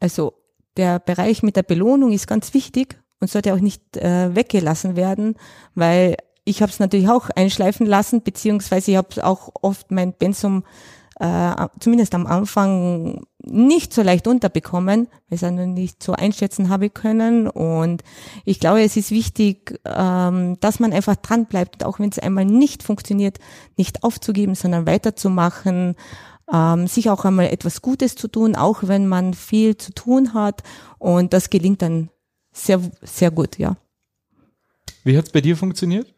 Also 0.00 0.32
der 0.76 0.98
Bereich 0.98 1.42
mit 1.42 1.56
der 1.56 1.62
Belohnung 1.62 2.12
ist 2.12 2.26
ganz 2.26 2.54
wichtig 2.54 2.98
und 3.20 3.28
sollte 3.28 3.52
auch 3.52 3.60
nicht 3.60 3.96
äh, 3.96 4.34
weggelassen 4.34 4.96
werden, 4.96 5.34
weil 5.74 6.16
ich 6.48 6.62
habe 6.62 6.72
es 6.72 6.78
natürlich 6.78 7.08
auch 7.08 7.30
einschleifen 7.30 7.86
lassen, 7.86 8.22
beziehungsweise 8.22 8.92
ich 8.92 8.96
habe 8.96 9.24
auch 9.24 9.50
oft 9.60 9.90
mein 9.90 10.12
Pensum 10.12 10.64
äh, 11.20 11.68
zumindest 11.80 12.14
am 12.14 12.26
Anfang 12.26 13.26
nicht 13.42 13.92
so 13.92 14.02
leicht 14.02 14.28
unterbekommen, 14.28 15.08
weil 15.28 15.36
ich 15.36 15.42
es 15.42 15.50
noch 15.50 15.66
nicht 15.66 16.02
so 16.02 16.12
einschätzen 16.12 16.68
habe 16.68 16.90
können. 16.90 17.48
Und 17.48 18.02
ich 18.44 18.60
glaube, 18.60 18.82
es 18.82 18.96
ist 18.96 19.10
wichtig, 19.10 19.80
ähm, 19.84 20.58
dass 20.60 20.80
man 20.80 20.92
einfach 20.92 21.16
dran 21.16 21.46
bleibt 21.46 21.76
und 21.76 21.84
auch 21.84 21.98
wenn 21.98 22.10
es 22.10 22.18
einmal 22.18 22.44
nicht 22.44 22.82
funktioniert, 22.82 23.38
nicht 23.76 24.04
aufzugeben, 24.04 24.54
sondern 24.54 24.86
weiterzumachen, 24.86 25.96
ähm, 26.52 26.86
sich 26.86 27.10
auch 27.10 27.24
einmal 27.24 27.46
etwas 27.46 27.82
Gutes 27.82 28.14
zu 28.14 28.28
tun, 28.28 28.54
auch 28.54 28.84
wenn 28.84 29.08
man 29.08 29.34
viel 29.34 29.76
zu 29.76 29.92
tun 29.92 30.34
hat. 30.34 30.62
Und 30.98 31.32
das 31.32 31.50
gelingt 31.50 31.82
dann 31.82 32.10
sehr, 32.52 32.80
sehr 33.02 33.30
gut, 33.30 33.58
ja. 33.58 33.76
Wie 35.04 35.16
hat 35.16 35.26
es 35.26 35.32
bei 35.32 35.40
dir 35.40 35.56
funktioniert? 35.56 36.14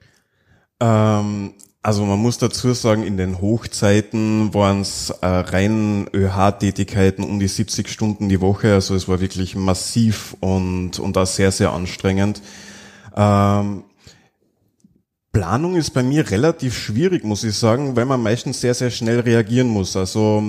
Ähm, 0.80 1.54
also 1.82 2.04
man 2.04 2.18
muss 2.18 2.36
dazu 2.36 2.74
sagen, 2.74 3.04
in 3.04 3.16
den 3.16 3.40
Hochzeiten 3.40 4.52
waren 4.52 4.82
es 4.82 5.08
äh, 5.22 5.26
rein 5.26 6.06
ÖH-Tätigkeiten 6.12 7.24
um 7.24 7.40
die 7.40 7.48
70 7.48 7.88
Stunden 7.88 8.28
die 8.28 8.42
Woche. 8.42 8.74
Also 8.74 8.94
es 8.94 9.08
war 9.08 9.20
wirklich 9.20 9.56
massiv 9.56 10.36
und, 10.40 10.98
und 10.98 11.16
auch 11.16 11.26
sehr, 11.26 11.52
sehr 11.52 11.72
anstrengend. 11.72 12.42
Ähm, 13.16 13.84
Planung 15.32 15.76
ist 15.76 15.90
bei 15.90 16.02
mir 16.02 16.28
relativ 16.30 16.76
schwierig, 16.76 17.24
muss 17.24 17.44
ich 17.44 17.56
sagen, 17.56 17.94
weil 17.94 18.04
man 18.04 18.20
meistens 18.20 18.60
sehr, 18.60 18.74
sehr 18.74 18.90
schnell 18.90 19.20
reagieren 19.20 19.68
muss. 19.68 19.96
Also 19.96 20.42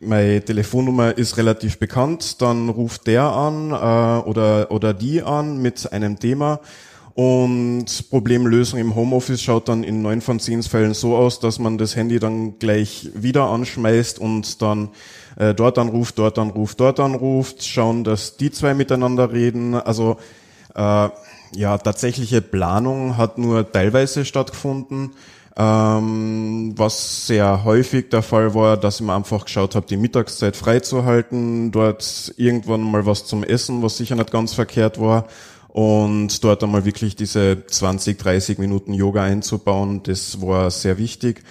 meine 0.00 0.42
Telefonnummer 0.42 1.16
ist 1.16 1.36
relativ 1.36 1.78
bekannt, 1.78 2.40
dann 2.40 2.70
ruft 2.70 3.06
der 3.06 3.24
an 3.24 3.70
äh, 3.70 4.28
oder, 4.28 4.70
oder 4.70 4.94
die 4.94 5.22
an 5.22 5.60
mit 5.62 5.92
einem 5.92 6.18
Thema 6.18 6.60
und 7.20 8.08
Problemlösung 8.08 8.80
im 8.80 8.94
Homeoffice 8.94 9.42
schaut 9.42 9.68
dann 9.68 9.84
in 9.84 10.00
neun 10.00 10.22
von 10.22 10.40
zehn 10.40 10.62
Fällen 10.62 10.94
so 10.94 11.16
aus, 11.16 11.38
dass 11.38 11.58
man 11.58 11.76
das 11.76 11.94
Handy 11.94 12.18
dann 12.18 12.58
gleich 12.58 13.10
wieder 13.12 13.50
anschmeißt 13.50 14.18
und 14.18 14.62
dann 14.62 14.88
äh, 15.36 15.52
dort 15.52 15.76
anruft, 15.76 16.18
dort 16.18 16.38
anruft, 16.38 16.80
dort 16.80 16.98
anruft, 16.98 17.62
schauen, 17.62 18.04
dass 18.04 18.38
die 18.38 18.50
zwei 18.50 18.72
miteinander 18.72 19.34
reden. 19.34 19.74
Also 19.74 20.16
äh, 20.74 21.10
ja, 21.52 21.76
tatsächliche 21.76 22.40
Planung 22.40 23.18
hat 23.18 23.36
nur 23.36 23.70
teilweise 23.70 24.24
stattgefunden. 24.24 25.10
Ähm, 25.58 26.72
was 26.76 27.26
sehr 27.26 27.64
häufig 27.64 28.08
der 28.08 28.22
Fall 28.22 28.54
war, 28.54 28.78
dass 28.78 29.00
ich 29.00 29.06
mir 29.06 29.14
einfach 29.14 29.44
geschaut 29.44 29.74
habe, 29.74 29.84
die 29.84 29.98
Mittagszeit 29.98 30.56
freizuhalten, 30.56 31.70
dort 31.70 32.32
irgendwann 32.38 32.80
mal 32.80 33.04
was 33.04 33.26
zum 33.26 33.44
Essen, 33.44 33.82
was 33.82 33.98
sicher 33.98 34.14
nicht 34.14 34.30
ganz 34.30 34.54
verkehrt 34.54 34.98
war 34.98 35.26
und 35.72 36.42
dort 36.42 36.62
einmal 36.64 36.84
wirklich 36.84 37.16
diese 37.16 37.64
20, 37.66 38.18
30 38.18 38.58
Minuten 38.58 38.92
Yoga 38.92 39.22
einzubauen, 39.22 40.02
das 40.02 40.40
war 40.40 40.70
sehr 40.70 40.98
wichtig. 40.98 41.42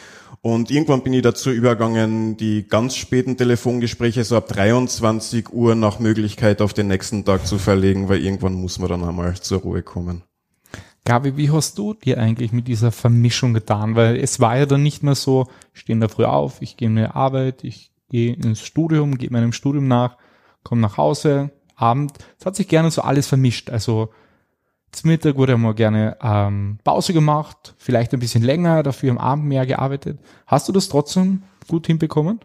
Und 0.42 0.72
irgendwann 0.72 1.04
bin 1.04 1.14
ich 1.14 1.22
dazu 1.22 1.52
übergegangen, 1.52 2.38
die 2.38 2.66
ganz 2.68 2.96
späten 2.96 3.36
Telefongespräche 3.36 4.24
so 4.24 4.38
ab 4.38 4.48
23 4.48 5.52
Uhr 5.52 5.76
nach 5.76 6.00
Möglichkeit 6.00 6.62
auf 6.62 6.74
den 6.74 6.88
nächsten 6.88 7.26
Tag 7.26 7.46
zu 7.46 7.58
verlegen, 7.58 8.08
weil 8.08 8.24
irgendwann 8.24 8.54
muss 8.54 8.80
man 8.80 8.90
dann 8.90 9.04
einmal 9.04 9.36
zur 9.36 9.60
Ruhe 9.60 9.84
kommen. 9.84 10.24
Gabi, 11.04 11.36
wie 11.36 11.50
hast 11.50 11.78
du 11.78 11.94
dir 11.94 12.20
eigentlich 12.20 12.54
mit 12.54 12.68
dieser 12.68 12.92
Vermischung 12.92 13.54
getan? 13.54 13.96
Weil 13.96 14.16
es 14.18 14.40
war 14.40 14.58
ja 14.58 14.66
dann 14.66 14.84
nicht 14.84 15.04
mehr 15.04 15.16
so, 15.16 15.48
ich 15.74 15.82
stehe 15.82 15.98
da 16.00 16.08
früh 16.08 16.26
auf, 16.26 16.62
ich 16.62 16.78
gehe 16.78 16.88
in 16.88 16.96
die 16.96 17.04
Arbeit, 17.04 17.64
ich 17.64 17.92
gehe 18.10 18.34
ins 18.34 18.62
Studium, 18.62 19.18
gehe 19.18 19.32
meinem 19.32 19.52
Studium 19.52 19.88
nach, 19.88 20.18
komme 20.64 20.82
nach 20.82 20.98
Hause, 20.98 21.52
Abend, 21.80 22.14
es 22.38 22.46
hat 22.46 22.56
sich 22.56 22.68
gerne 22.68 22.92
so 22.92 23.02
alles 23.02 23.28
vermischt. 23.28 23.70
Also 23.70 24.10
zum 24.92 25.12
Mittag 25.12 25.36
wurde 25.36 25.58
mal 25.58 25.74
gerne 25.74 26.18
ähm, 26.22 26.80
Pause 26.84 27.14
gemacht, 27.14 27.76
vielleicht 27.78 28.14
ein 28.14 28.20
bisschen 28.20 28.44
länger, 28.44 28.84
dafür 28.84 29.12
am 29.12 29.18
Abend 29.18 29.46
mehr 29.46 29.66
gearbeitet. 29.66 30.20
Hast 30.48 30.68
du 30.68 30.72
das 30.72 30.90
trotzdem 30.90 31.44
gut 31.68 31.88
hinbekommen? 31.88 32.40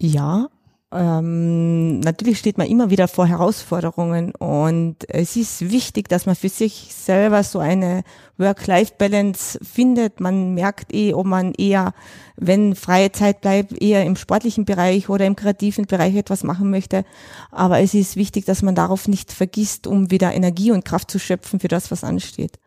Ja, 0.00 0.48
ähm, 0.92 2.00
natürlich 2.00 2.38
steht 2.38 2.58
man 2.58 2.66
immer 2.66 2.90
wieder 2.90 3.08
vor 3.08 3.26
Herausforderungen 3.26 4.34
und 4.34 4.96
es 5.08 5.36
ist 5.36 5.70
wichtig, 5.70 6.08
dass 6.08 6.26
man 6.26 6.36
für 6.36 6.50
sich 6.50 6.88
selber 6.92 7.42
so 7.44 7.60
eine 7.60 8.02
Work-Life-Balance 8.36 9.58
findet. 9.62 10.20
Man 10.20 10.52
merkt 10.52 10.94
eh, 10.94 11.14
ob 11.14 11.24
man 11.24 11.54
eher, 11.54 11.94
wenn 12.36 12.74
freie 12.74 13.10
Zeit 13.10 13.40
bleibt, 13.40 13.80
eher 13.80 14.04
im 14.04 14.16
sportlichen 14.16 14.66
Bereich 14.66 15.08
oder 15.08 15.24
im 15.24 15.34
kreativen 15.34 15.86
Bereich 15.86 16.14
etwas 16.14 16.44
machen 16.44 16.70
möchte. 16.70 17.04
Aber 17.50 17.80
es 17.80 17.94
ist 17.94 18.16
wichtig, 18.16 18.44
dass 18.44 18.60
man 18.60 18.74
darauf 18.74 19.08
nicht 19.08 19.32
vergisst, 19.32 19.86
um 19.86 20.10
wieder 20.10 20.34
Energie 20.34 20.72
und 20.72 20.84
Kraft 20.84 21.10
zu 21.10 21.18
schöpfen 21.18 21.58
für 21.58 21.68
das, 21.68 21.90
was 21.90 22.04
ansteht. 22.04 22.58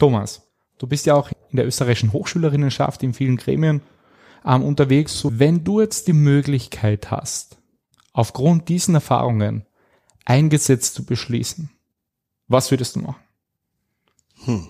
Thomas, 0.00 0.42
du 0.78 0.88
bist 0.88 1.06
ja 1.06 1.14
auch 1.14 1.30
in 1.50 1.56
der 1.56 1.66
österreichischen 1.66 2.12
Hochschülerinnenschaft 2.12 3.04
in 3.04 3.14
vielen 3.14 3.36
Gremien 3.36 3.82
ähm, 4.44 4.62
unterwegs. 4.62 5.18
So, 5.18 5.38
wenn 5.38 5.64
du 5.64 5.80
jetzt 5.80 6.06
die 6.08 6.12
Möglichkeit 6.12 7.10
hast, 7.10 7.58
aufgrund 8.12 8.68
diesen 8.68 8.94
Erfahrungen 8.94 9.66
ein 10.24 10.50
Gesetz 10.50 10.92
zu 10.92 11.04
beschließen, 11.04 11.70
was 12.48 12.70
würdest 12.70 12.96
du 12.96 13.00
machen? 13.00 13.20
Hm. 14.44 14.68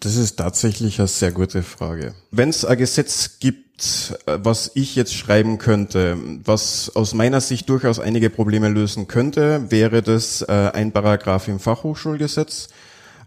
Das 0.00 0.16
ist 0.16 0.36
tatsächlich 0.36 1.00
eine 1.00 1.08
sehr 1.08 1.32
gute 1.32 1.62
Frage. 1.62 2.14
Wenn 2.30 2.50
es 2.50 2.64
ein 2.64 2.78
Gesetz 2.78 3.38
gibt, 3.40 4.18
äh, 4.26 4.38
was 4.42 4.70
ich 4.74 4.94
jetzt 4.94 5.14
schreiben 5.14 5.58
könnte, 5.58 6.16
was 6.44 6.94
aus 6.94 7.14
meiner 7.14 7.40
Sicht 7.40 7.68
durchaus 7.68 7.98
einige 7.98 8.30
Probleme 8.30 8.68
lösen 8.68 9.08
könnte, 9.08 9.70
wäre 9.70 10.02
das 10.02 10.42
äh, 10.42 10.70
ein 10.72 10.92
Paragraph 10.92 11.48
im 11.48 11.58
Fachhochschulgesetz, 11.58 12.68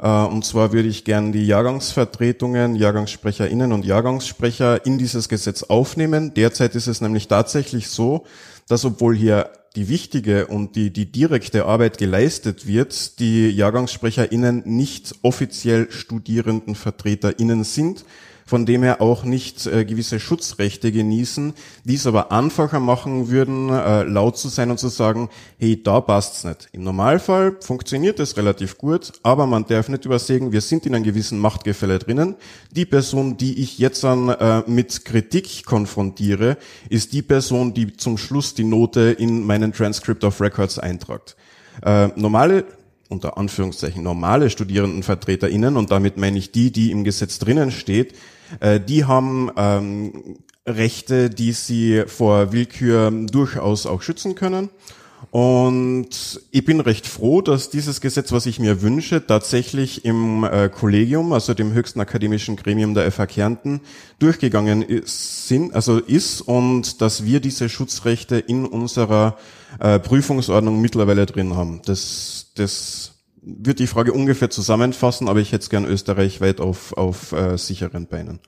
und 0.01 0.43
zwar 0.45 0.73
würde 0.73 0.87
ich 0.87 1.05
gern 1.05 1.31
die 1.31 1.45
Jahrgangsvertretungen, 1.45 2.75
JahrgangssprecherInnen 2.75 3.71
und 3.71 3.85
Jahrgangssprecher 3.85 4.83
in 4.85 4.97
dieses 4.97 5.29
Gesetz 5.29 5.61
aufnehmen. 5.61 6.33
Derzeit 6.33 6.73
ist 6.73 6.87
es 6.87 7.01
nämlich 7.01 7.27
tatsächlich 7.27 7.87
so, 7.87 8.25
dass 8.67 8.83
obwohl 8.83 9.15
hier 9.15 9.51
die 9.75 9.89
wichtige 9.89 10.47
und 10.47 10.75
die, 10.75 10.91
die 10.91 11.11
direkte 11.11 11.65
Arbeit 11.65 11.99
geleistet 11.99 12.65
wird, 12.65 13.19
die 13.19 13.49
JahrgangssprecherInnen 13.49 14.63
nicht 14.65 15.13
offiziell 15.21 15.91
StudierendenvertreterInnen 15.91 17.63
sind, 17.63 18.03
von 18.51 18.65
dem 18.65 18.83
her 18.83 19.01
auch 19.01 19.23
nicht 19.23 19.65
äh, 19.65 19.85
gewisse 19.85 20.19
Schutzrechte 20.19 20.91
genießen, 20.91 21.53
dies 21.85 22.05
aber 22.05 22.33
einfacher 22.33 22.81
machen 22.81 23.29
würden, 23.29 23.69
äh, 23.69 24.03
laut 24.03 24.37
zu 24.37 24.49
sein 24.49 24.69
und 24.69 24.77
zu 24.77 24.89
sagen, 24.89 25.29
hey, 25.57 25.81
da 25.81 26.01
passt's 26.01 26.43
nicht. 26.43 26.67
Im 26.73 26.83
Normalfall 26.83 27.55
funktioniert 27.61 28.19
es 28.19 28.35
relativ 28.35 28.77
gut, 28.77 29.13
aber 29.23 29.47
man 29.47 29.65
darf 29.67 29.87
nicht 29.87 30.03
übersehen, 30.03 30.51
wir 30.51 30.59
sind 30.59 30.85
in 30.85 30.93
einem 30.93 31.05
gewissen 31.05 31.39
Machtgefälle 31.39 31.97
drinnen. 31.97 32.35
Die 32.71 32.83
Person, 32.83 33.37
die 33.37 33.63
ich 33.63 33.79
jetzt 33.79 34.03
an, 34.03 34.27
äh, 34.27 34.63
mit 34.67 35.05
Kritik 35.05 35.63
konfrontiere, 35.63 36.57
ist 36.89 37.13
die 37.13 37.21
Person, 37.21 37.73
die 37.73 37.93
zum 37.93 38.17
Schluss 38.17 38.53
die 38.53 38.65
Note 38.65 39.15
in 39.17 39.45
meinen 39.45 39.71
Transcript 39.71 40.25
of 40.25 40.41
Records 40.41 40.77
eintragt. 40.77 41.37
Äh, 41.85 42.07
normale 42.17 42.65
unter 43.07 43.37
Anführungszeichen 43.37 44.03
normale 44.03 44.49
StudierendenvertreterInnen, 44.49 45.77
und 45.77 45.91
damit 45.91 46.17
meine 46.17 46.37
ich 46.37 46.51
die, 46.51 46.71
die 46.71 46.91
im 46.91 47.03
Gesetz 47.05 47.39
drinnen 47.39 47.71
steht, 47.71 48.13
äh, 48.59 48.79
die 48.79 49.05
haben 49.05 49.49
ähm, 49.55 50.37
Rechte, 50.67 51.29
die 51.29 51.53
sie 51.53 52.03
vor 52.07 52.51
Willkür 52.51 53.11
durchaus 53.11 53.85
auch 53.85 54.01
schützen 54.01 54.35
können. 54.35 54.69
Und 55.29 56.41
ich 56.51 56.65
bin 56.65 56.79
recht 56.79 57.07
froh, 57.07 57.41
dass 57.41 57.69
dieses 57.69 58.01
Gesetz, 58.01 58.31
was 58.31 58.47
ich 58.47 58.59
mir 58.59 58.81
wünsche, 58.81 59.25
tatsächlich 59.25 60.03
im 60.03 60.43
äh, 60.43 60.67
Kollegium, 60.67 61.31
also 61.31 61.53
dem 61.53 61.73
höchsten 61.73 62.01
akademischen 62.01 62.55
Gremium 62.55 62.95
der 62.95 63.09
FH 63.11 63.27
Kärnten, 63.27 63.81
durchgegangen 64.19 64.81
ist, 64.81 65.47
sind, 65.47 65.73
also 65.73 65.99
ist 65.99 66.41
und 66.41 67.01
dass 67.01 67.23
wir 67.23 67.39
diese 67.39 67.69
Schutzrechte 67.69 68.39
in 68.39 68.65
unserer 68.65 69.37
äh, 69.79 69.99
Prüfungsordnung 69.99 70.81
mittlerweile 70.81 71.25
drin 71.25 71.55
haben. 71.55 71.81
Das, 71.85 72.47
das 72.55 73.13
wird 73.41 73.79
die 73.79 73.87
Frage 73.87 74.13
ungefähr 74.13 74.49
zusammenfassen, 74.49 75.27
aber 75.27 75.39
ich 75.39 75.51
hätte 75.51 75.63
es 75.63 75.69
gern 75.69 75.85
österreichweit 75.85 76.59
auf, 76.59 76.93
auf 76.93 77.31
äh, 77.31 77.57
sicheren 77.57 78.07
Beinen. 78.07 78.39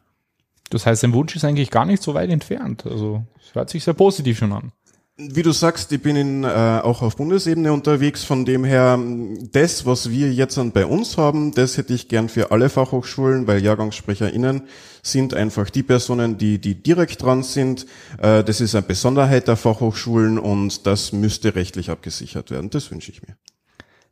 Das 0.70 0.86
heißt, 0.86 1.04
dein 1.04 1.14
Wunsch 1.14 1.36
ist 1.36 1.46
eigentlich 1.46 1.70
gar 1.70 1.86
nicht 1.86 2.02
so 2.02 2.14
weit 2.14 2.30
entfernt. 2.30 2.86
Also 2.86 3.24
es 3.42 3.54
hört 3.54 3.70
sich 3.70 3.84
sehr 3.84 3.94
positiv 3.94 4.38
schon 4.38 4.54
an. 4.54 4.72
Wie 5.16 5.44
du 5.44 5.52
sagst, 5.52 5.92
ich 5.92 6.02
bin 6.02 6.16
in, 6.16 6.44
äh, 6.44 6.48
auch 6.48 7.04
auf 7.04 7.18
Bundesebene 7.18 7.72
unterwegs. 7.72 8.24
Von 8.24 8.46
dem 8.46 8.64
her, 8.64 9.00
das, 9.52 9.86
was 9.86 10.10
wir 10.10 10.34
jetzt 10.34 10.60
bei 10.74 10.88
uns 10.88 11.18
haben, 11.18 11.52
das 11.52 11.78
hätte 11.78 11.94
ich 11.94 12.08
gern 12.08 12.30
für 12.30 12.50
alle 12.50 12.70
Fachhochschulen, 12.70 13.46
weil 13.46 13.64
JahrgangssprecherInnen 13.64 14.64
sind 15.04 15.36
einfach 15.36 15.70
die 15.70 15.84
Personen, 15.84 16.40
die, 16.40 16.58
die 16.58 16.74
direkt 16.82 17.22
dran 17.22 17.44
sind. 17.44 17.86
Äh, 18.18 18.44
das 18.44 18.60
ist 18.60 18.74
eine 18.74 18.82
Besonderheit 18.82 19.48
der 19.48 19.56
Fachhochschulen 19.56 20.40
und 20.40 20.88
das 20.88 21.12
müsste 21.12 21.54
rechtlich 21.54 21.92
abgesichert 21.92 22.50
werden. 22.50 22.72
Das 22.72 22.90
wünsche 22.90 23.12
ich 23.12 23.22
mir. 23.22 23.36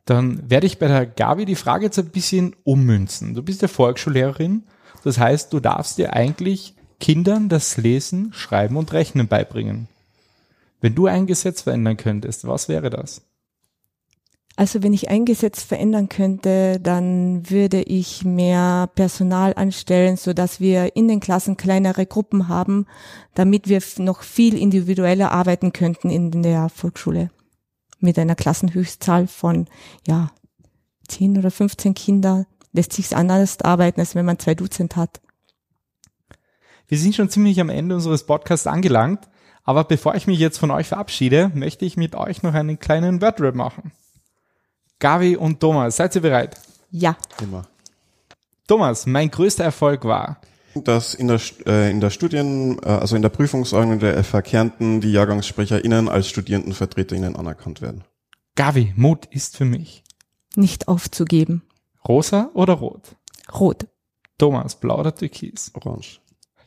Dann 0.04 0.50
werde 0.50 0.66
ich 0.66 0.78
bei 0.78 0.88
der 0.88 1.06
Gabi 1.06 1.44
die 1.44 1.54
Frage 1.54 1.84
jetzt 1.84 1.98
ein 1.98 2.10
bisschen 2.10 2.56
ummünzen. 2.64 3.34
Du 3.34 3.42
bist 3.42 3.62
ja 3.62 3.68
Volksschullehrerin. 3.68 4.64
Das 5.04 5.18
heißt, 5.18 5.52
du 5.52 5.60
darfst 5.60 5.98
dir 5.98 6.12
eigentlich 6.12 6.74
Kindern 7.00 7.48
das 7.48 7.76
Lesen, 7.76 8.32
Schreiben 8.32 8.76
und 8.76 8.92
Rechnen 8.92 9.28
beibringen. 9.28 9.88
Wenn 10.80 10.94
du 10.94 11.06
ein 11.06 11.26
Gesetz 11.26 11.62
verändern 11.62 11.96
könntest, 11.96 12.46
was 12.46 12.68
wäre 12.68 12.90
das? 12.90 13.22
Also 14.54 14.82
wenn 14.82 14.92
ich 14.92 15.08
ein 15.08 15.24
Gesetz 15.24 15.62
verändern 15.62 16.08
könnte, 16.08 16.78
dann 16.80 17.48
würde 17.48 17.82
ich 17.82 18.24
mehr 18.24 18.90
Personal 18.94 19.54
anstellen, 19.54 20.16
so 20.16 20.34
dass 20.34 20.60
wir 20.60 20.94
in 20.94 21.08
den 21.08 21.20
Klassen 21.20 21.56
kleinere 21.56 22.04
Gruppen 22.04 22.48
haben, 22.48 22.86
damit 23.34 23.68
wir 23.68 23.80
noch 23.98 24.22
viel 24.22 24.58
individueller 24.58 25.32
arbeiten 25.32 25.72
könnten 25.72 26.10
in 26.10 26.42
der 26.42 26.68
Volksschule. 26.68 27.30
Mit 28.02 28.18
einer 28.18 28.34
Klassenhöchstzahl 28.34 29.26
von, 29.26 29.66
ja, 30.06 30.30
10 31.08 31.38
oder 31.38 31.50
15 31.50 31.94
Kinder 31.94 32.46
lässt 32.72 32.92
sich 32.92 33.16
anders 33.16 33.60
arbeiten, 33.62 34.00
als 34.00 34.14
wenn 34.14 34.26
man 34.26 34.38
zwei 34.38 34.54
Dutzend 34.54 34.96
hat. 34.96 35.20
Wir 36.88 36.98
sind 36.98 37.14
schon 37.14 37.30
ziemlich 37.30 37.60
am 37.60 37.70
Ende 37.70 37.94
unseres 37.94 38.24
Podcasts 38.26 38.66
angelangt. 38.66 39.28
Aber 39.64 39.84
bevor 39.84 40.14
ich 40.14 40.26
mich 40.26 40.38
jetzt 40.38 40.58
von 40.58 40.70
euch 40.70 40.88
verabschiede, 40.88 41.50
möchte 41.54 41.84
ich 41.84 41.96
mit 41.96 42.14
euch 42.14 42.42
noch 42.42 42.54
einen 42.54 42.78
kleinen 42.78 43.20
Wordrap 43.22 43.54
machen. 43.54 43.92
Gavi 44.98 45.36
und 45.36 45.60
Thomas, 45.60 45.96
seid 45.96 46.14
ihr 46.14 46.20
bereit? 46.20 46.56
Ja. 46.90 47.16
Immer. 47.40 47.66
Thomas, 48.66 49.06
mein 49.06 49.30
größter 49.30 49.64
Erfolg 49.64 50.04
war, 50.04 50.40
dass 50.74 51.14
in 51.14 51.28
der, 51.28 51.40
äh, 51.66 51.90
in 51.90 52.00
der 52.00 52.10
Studien, 52.10 52.78
äh, 52.82 52.88
also 52.88 53.16
in 53.16 53.22
der 53.22 53.28
Prüfungsordnung 53.28 53.98
der 53.98 54.22
FH 54.22 54.42
Kärnten 54.42 55.00
die 55.00 55.12
JahrgangssprecherInnen 55.12 56.08
als 56.08 56.28
StudierendenvertreterInnen 56.28 57.36
anerkannt 57.36 57.80
werden. 57.80 58.04
Gavi, 58.54 58.92
Mut 58.96 59.26
ist 59.26 59.56
für 59.56 59.64
mich. 59.64 60.02
Nicht 60.56 60.88
aufzugeben. 60.88 61.62
Rosa 62.06 62.50
oder 62.54 62.74
rot? 62.74 63.16
Rot. 63.58 63.86
Thomas, 64.38 64.74
blau 64.74 65.00
oder 65.00 65.14
türkis? 65.14 65.70
Orange. 65.74 66.20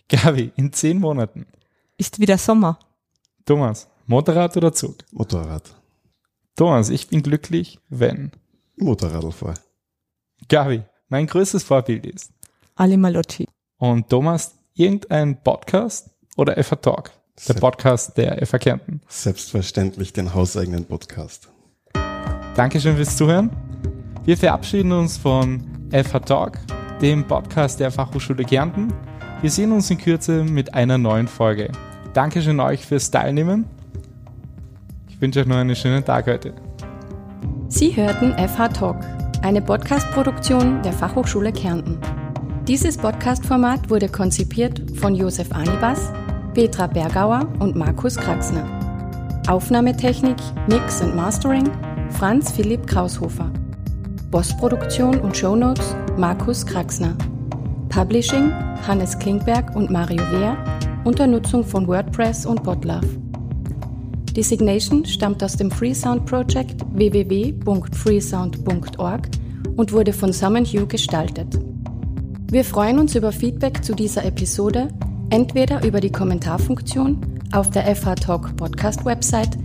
Gavi, 0.07 0.51
in 0.55 0.71
zehn 0.71 0.99
Monaten. 0.99 1.45
Ist 1.97 2.19
wieder 2.19 2.37
Sommer. 2.37 2.79
Thomas, 3.45 3.87
Motorrad 4.05 4.55
oder 4.57 4.73
Zug? 4.73 4.97
Motorrad. 5.11 5.75
Thomas, 6.55 6.89
ich 6.89 7.07
bin 7.07 7.21
glücklich, 7.21 7.79
wenn. 7.89 8.31
Motorradl 8.77 9.31
vor. 9.31 9.53
Gavi, 10.47 10.83
mein 11.09 11.27
größtes 11.27 11.63
Vorbild 11.63 12.05
ist. 12.05 12.31
Ali 12.75 12.97
Malocci. 12.97 13.44
Und 13.77 14.09
Thomas, 14.09 14.55
irgendein 14.73 15.41
Podcast 15.43 16.09
oder 16.37 16.61
FA 16.63 16.75
Talk? 16.77 17.11
Der 17.47 17.53
Sel- 17.55 17.59
Podcast 17.61 18.17
der 18.17 18.45
FA 18.45 18.57
Kärnten. 18.57 19.01
Selbstverständlich 19.09 20.13
den 20.13 20.33
hauseigenen 20.33 20.85
Podcast. 20.85 21.49
Dankeschön 22.55 22.95
fürs 22.95 23.17
Zuhören. 23.17 23.49
Wir 24.23 24.37
verabschieden 24.37 24.93
uns 24.93 25.17
von 25.17 25.61
FH 25.91 26.19
Talk, 26.21 26.57
dem 27.01 27.27
Podcast 27.27 27.79
der 27.81 27.91
Fachhochschule 27.91 28.45
Kärnten. 28.45 28.93
Wir 29.41 29.51
sehen 29.51 29.73
uns 29.73 29.89
in 29.91 29.97
Kürze 29.97 30.43
mit 30.45 30.73
einer 30.73 30.97
neuen 30.97 31.27
Folge. 31.27 31.69
Dankeschön 32.13 32.59
euch 32.61 32.85
fürs 32.85 33.11
Teilnehmen. 33.11 33.65
Ich 35.09 35.19
wünsche 35.19 35.41
euch 35.41 35.45
noch 35.45 35.57
einen 35.57 35.75
schönen 35.75 36.03
Tag 36.05 36.27
heute. 36.27 36.53
Sie 37.67 37.93
hörten 37.95 38.31
FH 38.47 38.69
Talk, 38.69 38.97
eine 39.41 39.61
Podcast-Produktion 39.61 40.81
der 40.83 40.93
Fachhochschule 40.93 41.51
Kärnten. 41.51 41.99
Dieses 42.67 42.97
Podcast-Format 42.97 43.89
wurde 43.91 44.09
konzipiert 44.09 44.81
von 44.95 45.13
Josef 45.13 45.51
Anibas, 45.51 46.11
Petra 46.55 46.87
Bergauer 46.87 47.47
und 47.59 47.75
Markus 47.75 48.15
Kraxner. 48.15 48.65
Aufnahmetechnik, 49.47 50.37
Mix 50.67 50.99
und 50.99 51.15
Mastering 51.15 51.69
Franz 52.09 52.51
Philipp 52.51 52.87
Kraushofer. 52.87 53.51
Postproduktion 54.31 55.19
und 55.19 55.37
Shownotes 55.37 55.95
Markus 56.17 56.65
Kraxner. 56.65 57.15
Publishing 57.89 58.51
Hannes 58.87 59.19
Klingberg 59.19 59.75
und 59.75 59.91
Mario 59.91 60.23
Wehr 60.31 60.57
unter 61.03 61.27
Nutzung 61.27 61.63
von 61.63 61.87
WordPress 61.87 62.47
und 62.47 62.63
Botlove. 62.63 63.19
Designation 64.35 65.05
stammt 65.05 65.43
aus 65.43 65.55
dem 65.55 65.69
Freesound 65.69 66.25
Project 66.25 66.83
www.freesound.org 66.93 69.29
und 69.75 69.93
wurde 69.93 70.13
von 70.13 70.33
Summon 70.33 70.65
Hugh 70.65 70.87
gestaltet. 70.87 71.59
Wir 72.51 72.63
freuen 72.63 72.99
uns 72.99 73.15
über 73.15 73.31
Feedback 73.31 73.83
zu 73.83 73.95
dieser 73.95 74.23
Episode, 74.23 74.89
entweder 75.31 75.83
über 75.83 75.99
die 75.99 76.11
Kommentarfunktion 76.11 77.41
auf 77.51 77.71
der 77.71 77.95
FH 77.95 78.13
Talk 78.15 78.55
Podcast 78.55 79.03
Website, 79.03 79.57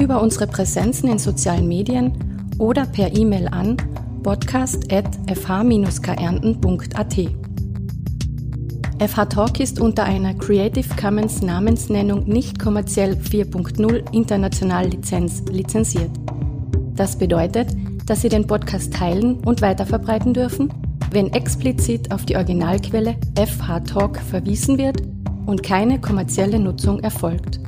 über 0.00 0.22
unsere 0.22 0.46
Präsenzen 0.46 1.10
in 1.10 1.18
sozialen 1.18 1.66
Medien 1.66 2.12
oder 2.58 2.86
per 2.86 3.16
E-Mail 3.16 3.48
an 3.48 3.76
podcast.fh-kärnten.at. 4.22 7.16
FH 9.00 9.24
Talk 9.26 9.60
ist 9.60 9.80
unter 9.80 10.04
einer 10.04 10.34
Creative 10.34 10.94
Commons 10.94 11.42
Namensnennung 11.42 12.28
nicht 12.28 12.60
kommerziell 12.60 13.14
4.0 13.14 14.12
international 14.12 14.86
Lizenz 14.86 15.42
lizenziert. 15.50 16.12
Das 16.94 17.18
bedeutet, 17.18 17.70
dass 18.06 18.22
Sie 18.22 18.28
den 18.28 18.46
Podcast 18.46 18.94
teilen 18.94 19.40
und 19.44 19.60
weiterverbreiten 19.60 20.34
dürfen, 20.34 20.72
wenn 21.10 21.32
explizit 21.32 22.12
auf 22.12 22.26
die 22.26 22.36
Originalquelle 22.36 23.16
FH 23.36 23.80
Talk 23.80 24.18
verwiesen 24.18 24.78
wird 24.78 25.02
und 25.46 25.62
keine 25.62 26.00
kommerzielle 26.00 26.58
Nutzung 26.58 27.00
erfolgt. 27.00 27.60